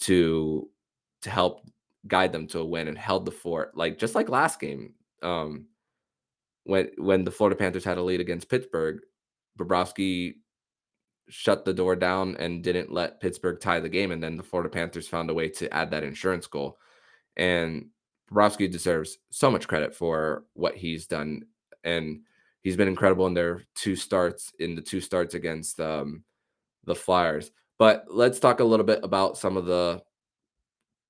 to 0.00 0.68
to 1.22 1.30
help 1.30 1.60
guide 2.06 2.32
them 2.32 2.46
to 2.48 2.60
a 2.60 2.64
win 2.64 2.88
and 2.88 2.98
held 2.98 3.24
the 3.24 3.32
fort. 3.32 3.76
Like 3.76 3.98
just 3.98 4.14
like 4.14 4.28
last 4.28 4.60
game, 4.60 4.94
um, 5.22 5.66
when 6.64 6.90
when 6.98 7.24
the 7.24 7.30
Florida 7.30 7.56
Panthers 7.56 7.84
had 7.84 7.98
a 7.98 8.02
lead 8.02 8.20
against 8.20 8.48
Pittsburgh, 8.48 9.00
Bobrovsky 9.58 10.34
shut 11.28 11.64
the 11.64 11.72
door 11.72 11.94
down 11.96 12.36
and 12.36 12.62
didn't 12.62 12.92
let 12.92 13.20
Pittsburgh 13.20 13.60
tie 13.60 13.80
the 13.80 13.88
game. 13.88 14.10
And 14.10 14.22
then 14.22 14.36
the 14.36 14.42
Florida 14.42 14.68
Panthers 14.68 15.08
found 15.08 15.30
a 15.30 15.34
way 15.34 15.48
to 15.48 15.72
add 15.72 15.90
that 15.90 16.04
insurance 16.04 16.46
goal. 16.46 16.78
And 17.36 17.86
Bobrovsky 18.30 18.70
deserves 18.70 19.18
so 19.30 19.50
much 19.50 19.68
credit 19.68 19.94
for 19.94 20.44
what 20.54 20.76
he's 20.76 21.06
done. 21.06 21.42
And 21.84 22.22
he's 22.62 22.76
been 22.76 22.88
incredible 22.88 23.26
in 23.26 23.34
their 23.34 23.62
two 23.74 23.96
starts, 23.96 24.52
in 24.58 24.74
the 24.74 24.82
two 24.82 25.00
starts 25.00 25.34
against 25.34 25.80
um, 25.80 26.24
the 26.84 26.94
Flyers. 26.94 27.50
But 27.78 28.04
let's 28.08 28.38
talk 28.38 28.60
a 28.60 28.64
little 28.64 28.86
bit 28.86 29.00
about 29.02 29.38
some 29.38 29.56
of 29.56 29.66
the 29.66 30.02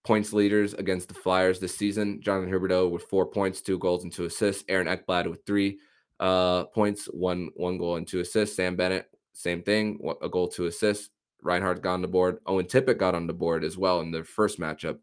points 0.05 0.33
leaders 0.33 0.75
against 0.75 1.09
the 1.09 1.15
Flyers 1.15 1.61
this 1.61 1.77
season. 1.77 2.21
Jonathan 2.23 2.53
Huberdeau 2.53 2.91
with 2.91 3.03
four 3.05 3.27
points, 3.27 3.61
two 3.61 3.79
goals, 3.79 4.05
and 4.05 4.13
two 4.13 4.25
assists. 4.25 4.65
Aaron 4.69 4.87
Ekblad 4.87 5.29
with 5.29 5.45
three 5.45 5.79
uh, 6.21 6.65
points, 6.65 7.07
one 7.07 7.51
one 7.55 7.79
goal 7.79 7.97
and 7.97 8.07
two 8.07 8.21
assists. 8.21 8.57
Sam 8.57 8.77
Bennett 8.77 9.11
same 9.33 9.63
thing, 9.63 9.99
a 10.23 10.29
goal 10.29 10.49
to 10.49 10.67
assist. 10.67 11.11
Reinhart 11.43 11.83
got 11.83 11.95
on 11.95 12.03
the 12.03 12.09
board. 12.09 12.39
Owen 12.47 12.67
Tippett 12.67 12.99
got 12.99 13.15
on 13.15 13.27
the 13.27 13.33
board 13.33 13.65
as 13.65 13.77
well 13.77 14.01
in 14.01 14.11
the 14.11 14.25
first 14.25 14.61
matchup, 14.61 14.99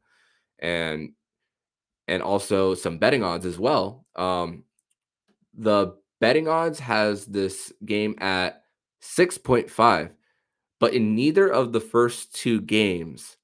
and 0.59 1.13
and 2.07 2.21
also 2.21 2.75
some 2.75 2.99
betting 2.99 3.23
odds 3.23 3.45
as 3.45 3.57
well. 3.57 4.05
Um, 4.15 4.63
the 5.57 5.97
betting 6.19 6.47
odds 6.47 6.79
has 6.79 7.25
this 7.25 7.71
game 7.85 8.15
at 8.19 8.63
six 8.99 9.37
point 9.37 9.69
five, 9.69 10.11
but 10.79 10.93
in 10.93 11.15
neither 11.15 11.47
of 11.47 11.73
the 11.73 11.81
first 11.81 12.33
two 12.35 12.61
games 12.61 13.37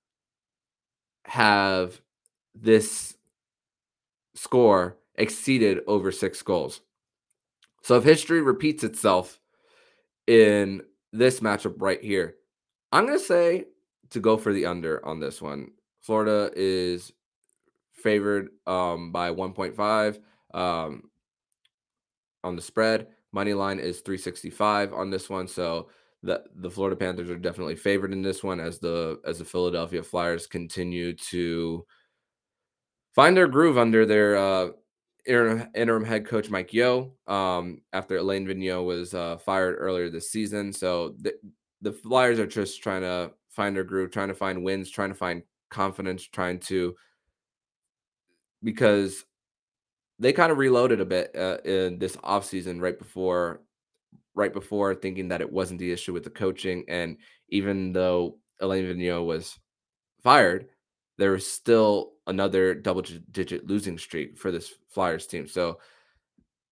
have 1.26 2.02
this 2.56 3.16
score 4.36 4.98
exceeded 5.16 5.80
over 5.88 6.12
six 6.12 6.42
goals. 6.42 6.82
So 7.82 7.96
if 7.96 8.04
history 8.04 8.42
repeats 8.42 8.84
itself 8.84 9.40
in 10.28 10.82
this 11.12 11.40
matchup 11.40 11.76
right 11.78 12.04
here. 12.04 12.36
I'm 12.92 13.06
going 13.06 13.18
to 13.18 13.24
say 13.24 13.66
to 14.10 14.20
go 14.20 14.38
for 14.38 14.52
the 14.52 14.66
under 14.66 15.06
on 15.06 15.20
this 15.20 15.42
one. 15.42 15.72
Florida 16.02 16.52
is 16.56 17.14
favored 17.94 18.50
um, 18.68 19.12
by 19.12 19.32
1.5 19.32 20.20
um, 20.54 21.04
on 22.44 22.56
the 22.56 22.62
spread. 22.62 23.08
Money 23.32 23.54
line 23.54 23.80
is 23.80 24.02
365 24.02 24.94
on 24.94 25.10
this 25.10 25.30
one. 25.30 25.48
So 25.48 25.90
the 26.22 26.44
the 26.56 26.70
Florida 26.70 26.96
Panthers 26.96 27.30
are 27.30 27.38
definitely 27.38 27.76
favored 27.76 28.14
in 28.14 28.22
this 28.22 28.44
one 28.44 28.60
as 28.60 28.80
the 28.80 29.20
as 29.26 29.40
the 29.40 29.46
Philadelphia 29.46 30.04
Flyers 30.04 30.48
continue 30.48 31.14
to 31.14 31.86
find 33.14 33.36
their 33.36 33.48
groove 33.48 33.78
under 33.78 34.06
their 34.06 34.38
uh, 34.38 34.70
interim, 35.26 35.70
interim 35.76 36.04
head 36.04 36.26
coach 36.26 36.50
Mike 36.50 36.74
Yeo 36.74 37.14
um, 37.28 37.82
after 37.94 38.18
Alain 38.18 38.46
Vigneault 38.46 38.86
was 38.86 39.14
uh, 39.14 39.38
fired 39.38 39.76
earlier 39.78 40.10
this 40.10 40.32
season. 40.32 40.74
So 40.74 41.16
the, 41.20 41.34
the 41.82 41.94
Flyers 41.94 42.40
are 42.40 42.48
just 42.48 42.82
trying 42.82 43.02
to 43.02 43.32
find 43.50 43.76
their 43.76 43.84
groove, 43.84 44.12
trying 44.12 44.30
to 44.30 44.34
find 44.34 44.64
wins, 44.64 44.90
trying 44.90 45.10
to 45.10 45.16
find 45.16 45.44
confidence, 45.70 46.24
trying 46.24 46.60
to 46.60 46.96
because 48.64 49.26
they 50.20 50.34
kind 50.34 50.52
of 50.52 50.58
reloaded 50.58 51.02
a 51.02 51.06
bit 51.06 51.36
uh, 51.36 51.58
in 51.66 52.00
this 52.00 52.16
offseason 52.18 52.82
right 52.82 52.98
before 52.98 53.62
right 54.36 54.54
before 54.54 54.96
thinking 54.96 55.28
that 55.28 55.42
it 55.42 55.52
wasn't 55.52 55.80
the 55.80 55.92
issue 55.92 56.14
with 56.14 56.24
the 56.24 56.30
coaching 56.30 56.84
and 56.88 57.18
even 57.50 57.94
though 57.94 58.38
Alain 58.62 58.86
Vigneault 58.86 59.26
was 59.26 59.60
fired 60.24 60.68
there 61.18 61.32
was 61.32 61.50
still 61.50 62.14
another 62.28 62.74
double 62.74 63.04
digit 63.32 63.68
losing 63.68 63.98
streak 63.98 64.38
for 64.38 64.52
this 64.52 64.74
Flyers 64.90 65.28
team. 65.28 65.48
So 65.48 65.80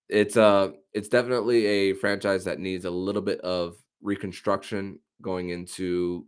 it's 0.09 0.35
uh 0.35 0.71
it's 0.93 1.07
definitely 1.07 1.65
a 1.65 1.93
franchise 1.93 2.43
that 2.43 2.59
needs 2.59 2.85
a 2.85 2.91
little 2.91 3.21
bit 3.21 3.39
of 3.41 3.77
reconstruction 4.01 4.99
going 5.21 5.49
into 5.49 6.25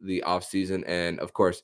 the 0.00 0.22
offseason 0.26 0.82
and 0.86 1.20
of 1.20 1.32
course 1.32 1.62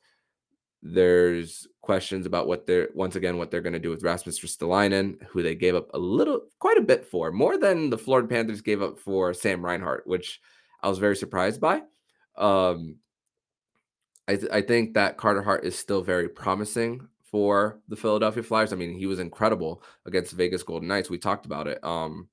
there's 0.83 1.67
questions 1.83 2.25
about 2.25 2.47
what 2.47 2.67
they're 2.67 2.89
once 2.95 3.17
again 3.17 3.37
what 3.37 3.51
they're 3.51 3.61
going 3.61 3.73
to 3.73 3.79
do 3.79 3.91
with 3.91 4.03
Rasmus 4.03 4.41
Ristolainen, 4.41 5.23
who 5.27 5.43
they 5.43 5.55
gave 5.55 5.75
up 5.75 5.89
a 5.93 5.99
little 5.99 6.43
quite 6.59 6.79
a 6.79 6.83
bit 6.83 7.07
for, 7.07 7.31
more 7.33 7.59
than 7.59 7.91
the 7.91 7.99
Florida 7.99 8.29
Panthers 8.29 8.61
gave 8.61 8.83
up 8.83 8.99
for 8.99 9.35
Sam 9.35 9.65
Reinhart, 9.65 10.07
which 10.07 10.41
I 10.83 10.89
was 10.89 10.99
very 10.99 11.17
surprised 11.17 11.61
by. 11.61 11.83
Um, 12.37 12.97
I, 14.29 14.37
th- 14.37 14.53
I 14.53 14.63
think 14.63 14.95
that 14.95 15.17
Carter 15.17 15.43
Hart 15.43 15.65
is 15.65 15.79
still 15.79 16.03
very 16.03 16.29
promising 16.29 17.09
for 17.31 17.81
the 17.89 17.97
Philadelphia 17.97 18.43
Flyers. 18.43 18.73
I 18.73 18.77
mean, 18.77 18.97
he 18.97 19.07
was 19.07 19.19
incredible 19.19 19.83
against 20.07 20.33
Vegas 20.33 20.63
Golden 20.63 20.89
Knights. 20.89 21.11
We 21.11 21.19
talked 21.19 21.47
about 21.47 21.67
it. 21.67 21.83
Um, 21.85 22.29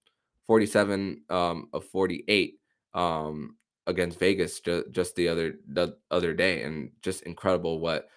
47 0.45 1.23
um, 1.29 1.69
of 1.73 1.85
48 1.85 2.59
um, 2.93 3.55
against 3.85 4.19
Vegas 4.19 4.59
ju- 4.59 4.85
just 4.91 5.15
the 5.15 5.27
other 5.27 5.55
the 5.67 5.97
other 6.09 6.33
day, 6.33 6.63
and 6.63 6.91
just 7.01 7.23
incredible 7.23 7.79
what 7.79 8.07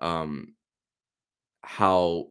um, 0.00 0.54
how 1.62 2.28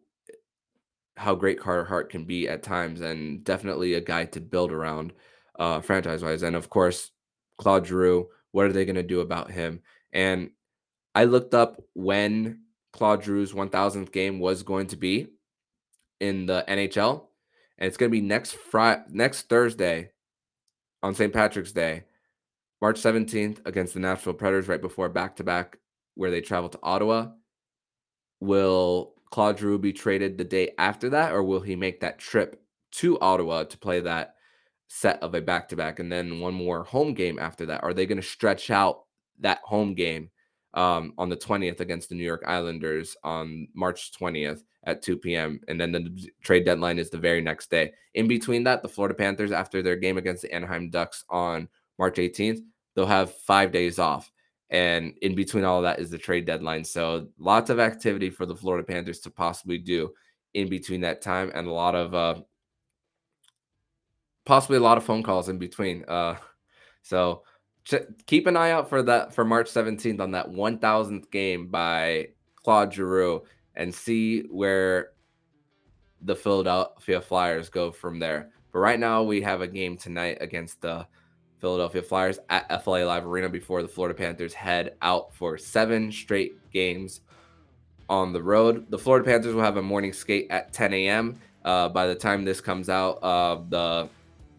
how 1.16 1.34
great 1.34 1.60
Carter 1.60 1.84
Hart 1.84 2.10
can 2.10 2.26
be 2.26 2.48
at 2.48 2.64
times, 2.64 3.02
and 3.02 3.44
definitely 3.44 3.96
a 3.96 4.02
guy 4.02 4.26
to 4.26 4.40
build 4.40 4.72
around 4.72 5.14
uh, 5.58 5.82
franchise 5.82 6.24
wise. 6.24 6.44
And 6.44 6.56
of 6.56 6.70
course, 6.70 7.12
Claude 7.58 7.88
Giroux. 7.88 8.30
What 8.52 8.66
are 8.66 8.74
they 8.74 8.86
going 8.86 8.96
to 8.96 9.04
do 9.04 9.20
about 9.20 9.52
him? 9.52 9.82
And 10.14 10.52
I 11.14 11.26
looked 11.26 11.54
up 11.54 11.82
when 11.94 12.62
Claude 12.94 13.24
Giroux's 13.24 13.54
1000th 13.54 14.12
game 14.12 14.40
was 14.40 14.64
going 14.64 14.88
to 14.88 14.96
be 14.96 15.28
in 16.20 16.46
the 16.46 16.64
NHL, 16.68 17.28
and 17.78 17.88
it's 17.88 17.98
going 17.98 18.10
to 18.10 18.18
be 18.18 18.22
next 18.22 18.54
Friday, 18.54 19.04
next 19.10 19.50
Thursday 19.50 20.12
on 21.04 21.14
St. 21.14 21.34
Patrick's 21.34 21.72
Day, 21.72 22.06
March 22.82 23.00
17th 23.02 23.66
against 23.66 23.94
the 23.94 24.00
Nashville 24.00 24.34
Predators, 24.34 24.68
right 24.68 24.82
before 24.82 25.10
back 25.10 25.36
to 25.36 25.44
back, 25.44 25.78
where 26.16 26.32
they 26.32 26.42
travel 26.42 26.70
to 26.70 26.80
Ottawa. 26.82 27.28
Will 28.40 29.14
Claude 29.32 29.60
Giroux 29.60 29.80
be 29.80 29.94
traded 29.94 30.38
the 30.38 30.44
day 30.44 30.72
after 30.78 31.10
that, 31.10 31.34
or 31.34 31.44
will 31.44 31.62
he 31.62 31.76
make 31.76 32.00
that 32.02 32.20
trip 32.20 32.62
to 32.94 33.20
Ottawa 33.20 33.64
to 33.64 33.78
play 33.78 34.00
that 34.02 34.36
set 34.88 35.22
of 35.22 35.36
a 35.36 35.42
back 35.42 35.68
to 35.70 35.76
back 35.76 36.00
and 36.00 36.12
then 36.12 36.40
one 36.40 36.54
more 36.54 36.84
home 36.84 37.14
game 37.14 37.40
after 37.40 37.66
that? 37.66 37.84
Are 37.84 37.94
they 37.94 38.06
going 38.06 38.22
to 38.22 38.28
stretch 38.28 38.70
out 38.70 39.04
that 39.40 39.60
home 39.64 39.94
game 39.94 40.30
um, 40.74 41.14
on 41.18 41.30
the 41.30 41.38
20th 41.38 41.80
against 41.80 42.10
the 42.10 42.16
New 42.16 42.24
York 42.24 42.44
Islanders 42.46 43.18
on 43.24 43.68
March 43.74 44.12
20th 44.14 44.62
at 44.86 45.02
2 45.02 45.18
p.m. 45.18 45.60
And 45.68 45.80
then 45.80 45.92
the 45.92 46.30
trade 46.42 46.66
deadline 46.66 47.00
is 47.00 47.10
the 47.10 47.18
very 47.18 47.42
next 47.42 47.70
day. 47.70 47.94
In 48.14 48.28
between 48.28 48.64
that, 48.64 48.82
the 48.82 48.90
Florida 48.90 49.16
Panthers, 49.16 49.52
after 49.52 49.82
their 49.82 49.96
game 49.96 50.18
against 50.18 50.44
the 50.44 50.54
Anaheim 50.54 50.90
Ducks 50.90 51.26
on 51.30 51.68
March 51.98 52.18
18th, 52.18 52.60
they'll 52.96 53.06
have 53.06 53.34
five 53.34 53.72
days 53.72 54.00
off. 54.00 54.32
And 54.70 55.14
in 55.22 55.36
between 55.36 55.64
all 55.64 55.78
of 55.78 55.84
that 55.84 56.00
is 56.00 56.10
the 56.10 56.18
trade 56.18 56.46
deadline. 56.46 56.84
So 56.84 57.28
lots 57.40 57.70
of 57.70 57.80
activity 57.80 58.30
for 58.30 58.46
the 58.46 58.56
Florida 58.56 58.86
Panthers 58.86 59.20
to 59.22 59.30
possibly 59.30 59.78
do 59.78 60.14
in 60.54 60.70
between 60.70 61.02
that 61.02 61.22
time 61.22 61.52
and 61.54 61.68
a 61.68 61.72
lot 61.72 61.96
of 61.96 62.14
uh, 62.14 62.42
possibly 64.46 64.78
a 64.78 64.82
lot 64.82 64.98
of 64.98 65.06
phone 65.06 65.24
calls 65.24 65.50
in 65.50 65.58
between. 65.58 66.04
Uh, 66.08 66.36
So 67.08 67.44
ch- 67.86 68.08
keep 68.26 68.48
an 68.48 68.58
eye 68.58 68.72
out 68.72 68.90
for 68.90 69.02
that 69.04 69.34
for 69.34 69.46
March 69.46 69.72
17th 69.72 70.20
on 70.20 70.32
that 70.32 70.50
1000th 70.50 71.32
game 71.32 71.68
by 71.68 72.28
Claude 72.64 72.94
Giroux 72.94 73.44
and 73.76 73.96
see 73.96 74.42
where 74.50 75.12
the 76.22 76.36
Philadelphia 76.36 77.22
Flyers 77.22 77.70
go 77.70 77.92
from 77.92 78.20
there. 78.20 78.50
But 78.74 78.80
right 78.80 79.00
now 79.00 79.24
we 79.24 79.42
have 79.42 79.62
a 79.62 79.68
game 79.68 79.96
tonight 79.96 80.40
against 80.42 80.82
the 80.82 81.08
Philadelphia 81.60 82.02
Flyers 82.02 82.40
at 82.50 82.84
FLA 82.84 83.06
Live 83.06 83.26
Arena 83.26 83.50
before 83.50 83.82
the 83.82 83.88
Florida 83.88 84.18
Panthers 84.18 84.54
head 84.54 84.96
out 85.02 85.34
for 85.34 85.58
seven 85.58 86.12
straight 86.12 86.56
games 86.72 87.22
on 88.10 88.34
the 88.34 88.42
road. 88.42 88.90
The 88.90 88.98
Florida 88.98 89.26
Panthers 89.26 89.56
will 89.56 89.64
have 89.64 89.78
a 89.78 89.82
morning 89.82 90.14
skate 90.14 90.48
at 90.50 90.72
10 90.74 90.94
a.m. 90.94 91.40
Uh, 91.66 91.90
by 91.90 92.08
the 92.08 92.16
time 92.16 92.46
this 92.46 92.62
comes 92.62 92.90
out, 92.90 93.24
uh, 93.24 93.60
the 93.70 94.10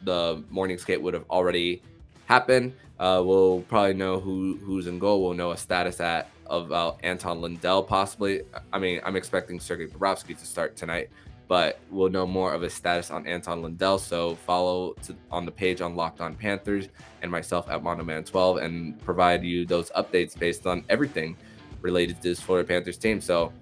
the 0.04 0.44
morning 0.50 0.78
skate 0.78 1.00
would 1.02 1.14
have 1.14 1.24
already 1.28 1.82
happened. 2.26 2.72
Uh, 3.00 3.22
we'll 3.24 3.62
probably 3.62 3.94
know 3.94 4.20
who 4.20 4.58
who's 4.62 4.86
in 4.86 4.98
goal. 4.98 5.22
We'll 5.22 5.34
know 5.34 5.52
a 5.52 5.56
status 5.56 6.00
at 6.00 6.30
of 6.46 6.72
uh, 6.72 6.92
Anton 7.02 7.40
Lundell 7.40 7.82
possibly. 7.82 8.42
I 8.72 8.78
mean, 8.78 9.00
I'm 9.04 9.16
expecting 9.16 9.60
Sergei 9.60 9.86
Bobrovsky 9.86 10.38
to 10.38 10.46
start 10.46 10.76
tonight, 10.76 11.10
but 11.48 11.80
we'll 11.90 12.10
know 12.10 12.26
more 12.26 12.52
of 12.52 12.60
his 12.60 12.74
status 12.74 13.10
on 13.10 13.26
Anton 13.26 13.62
Lundell. 13.62 13.98
So 13.98 14.36
follow 14.46 14.92
to, 15.02 15.16
on 15.30 15.46
the 15.46 15.50
page 15.50 15.80
on 15.80 15.96
Locked 15.96 16.20
On 16.20 16.34
Panthers 16.34 16.88
and 17.22 17.30
myself 17.30 17.68
at 17.70 17.82
Monoman12 17.82 18.62
and 18.62 19.00
provide 19.02 19.42
you 19.42 19.64
those 19.64 19.90
updates 19.96 20.38
based 20.38 20.66
on 20.66 20.84
everything 20.90 21.36
related 21.80 22.16
to 22.16 22.22
this 22.22 22.40
Florida 22.40 22.68
Panthers 22.68 22.98
team. 22.98 23.20
So 23.20 23.52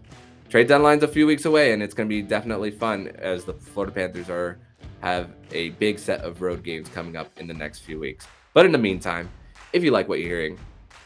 trade 0.49 0.67
deadline's 0.67 1.05
a 1.05 1.09
few 1.09 1.27
weeks 1.27 1.45
away, 1.45 1.73
and 1.73 1.83
it's 1.83 1.95
going 1.95 2.09
to 2.09 2.15
be 2.15 2.23
definitely 2.23 2.73
fun 2.73 3.13
as 3.19 3.45
the 3.45 3.55
Florida 3.55 3.93
Panthers 3.93 4.29
are 4.29 4.59
have 5.01 5.31
a 5.53 5.71
big 5.71 5.99
set 5.99 6.23
of 6.23 6.43
road 6.43 6.65
games 6.65 6.89
coming 6.89 7.17
up 7.17 7.31
in 7.39 7.47
the 7.47 7.55
next 7.55 7.81
few 7.81 8.01
weeks. 8.01 8.27
But 8.55 8.67
in 8.67 8.73
the 8.73 8.79
meantime, 8.79 9.29
if 9.73 9.85
you 9.85 9.91
like 9.91 10.09
what 10.09 10.19
you're 10.19 10.29
hearing, 10.29 10.59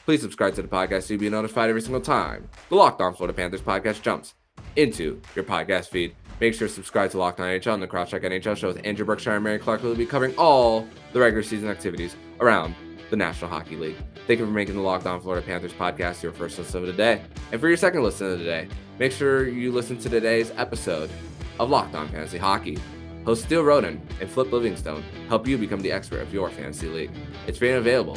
please 0.07 0.23
subscribe 0.23 0.55
to 0.55 0.63
the 0.63 0.69
podcast 0.69 1.03
so 1.03 1.15
you'll 1.15 1.21
be 1.21 1.29
notified 1.29 1.69
every 1.69 1.83
single 1.83 2.01
time 2.01 2.49
the 2.69 2.77
Locked 2.77 3.01
On 3.01 3.15
Florida 3.15 3.37
Panthers 3.37 3.61
podcast 3.61 4.01
jumps 4.01 4.35
into 4.77 5.21
your 5.35 5.45
podcast 5.45 5.89
feed. 5.89 6.15
Make 6.41 6.55
sure 6.55 6.69
to 6.69 6.73
subscribe 6.73 7.11
to 7.11 7.19
Locked 7.19 7.39
On 7.41 7.47
NHL 7.47 7.75
and 7.75 7.83
the 7.83 7.89
Crosscheck 7.89 8.25
NHL 8.25 8.57
show 8.57 8.69
with 8.69 8.81
Andrew 8.85 9.05
Berkshire 9.05 9.35
and 9.35 9.45
Mary 9.45 9.59
Clark, 9.59 9.83
who 9.83 9.89
will 9.89 9.95
be 9.95 10.07
covering 10.07 10.35
all 10.37 10.89
the 11.13 11.21
regular 11.21 11.43
season 11.43 11.69
activities 11.69 12.17
around 12.41 12.75
the 13.11 13.17
National 13.17 13.51
Hockey 13.51 13.77
League. 13.77 13.97
Thank 14.27 14.41
you 14.41 14.47
for 14.47 14.53
making 14.53 14.77
the 14.77 14.81
Locked 14.81 15.07
On 15.07 15.21
Florida 15.21 15.45
Panthers 15.45 15.73
podcast 15.75 16.23
your 16.23 16.33
first 16.33 16.59
listen 16.59 16.81
of 16.81 16.87
the 16.87 16.93
day. 16.95 17.23
And 17.53 17.61
for 17.61 17.69
your 17.69 17.77
second 17.77 18.03
listen 18.03 18.33
of 18.33 18.39
the 18.39 18.45
day, 18.45 18.69
make 18.99 19.13
sure 19.13 19.49
you 19.49 19.71
listen 19.71 19.99
to 19.99 20.09
today's 20.09 20.51
episode 20.57 21.11
of 21.59 21.69
Locked 21.69 21.95
On 21.95 22.09
Fantasy 22.09 22.39
Hockey. 22.39 22.79
Host 23.27 23.45
Steele 23.45 23.63
Roden 23.63 24.01
and 24.21 24.31
Flip 24.31 24.51
Livingstone 24.51 25.03
help 25.29 25.47
you 25.47 25.59
become 25.59 25.83
the 25.83 25.93
expert 25.93 26.21
of 26.21 26.33
your 26.33 26.49
fantasy 26.49 26.89
league. 26.89 27.11
It's 27.47 27.59
being 27.59 27.77
available 27.77 28.17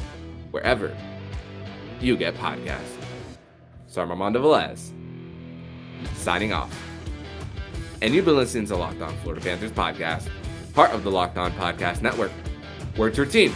wherever 0.51 0.95
you 1.99 2.15
get 2.15 2.35
podcasts. 2.35 2.95
So 3.87 4.01
I'm 4.01 4.09
Velez, 4.09 4.93
signing 6.15 6.53
off. 6.53 6.92
And 8.03 8.13
you've 8.13 8.25
been 8.25 8.35
listening 8.35 8.65
to 8.65 8.73
the 8.73 8.77
Locked 8.77 9.01
On 9.01 9.15
Florida 9.19 9.41
Panthers 9.41 9.71
podcast, 9.71 10.27
part 10.73 10.91
of 10.91 11.05
the 11.05 11.09
Locked 11.09 11.37
On 11.37 11.53
Podcast 11.53 12.01
Network. 12.01 12.33
To 12.97 13.09
your 13.15 13.25
team 13.25 13.55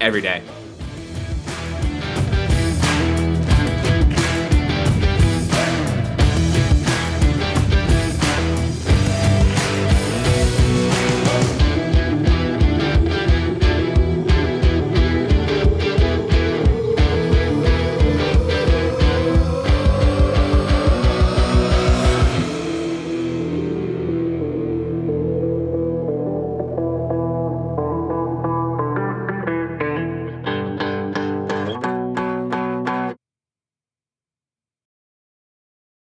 every 0.00 0.22
day. 0.22 0.42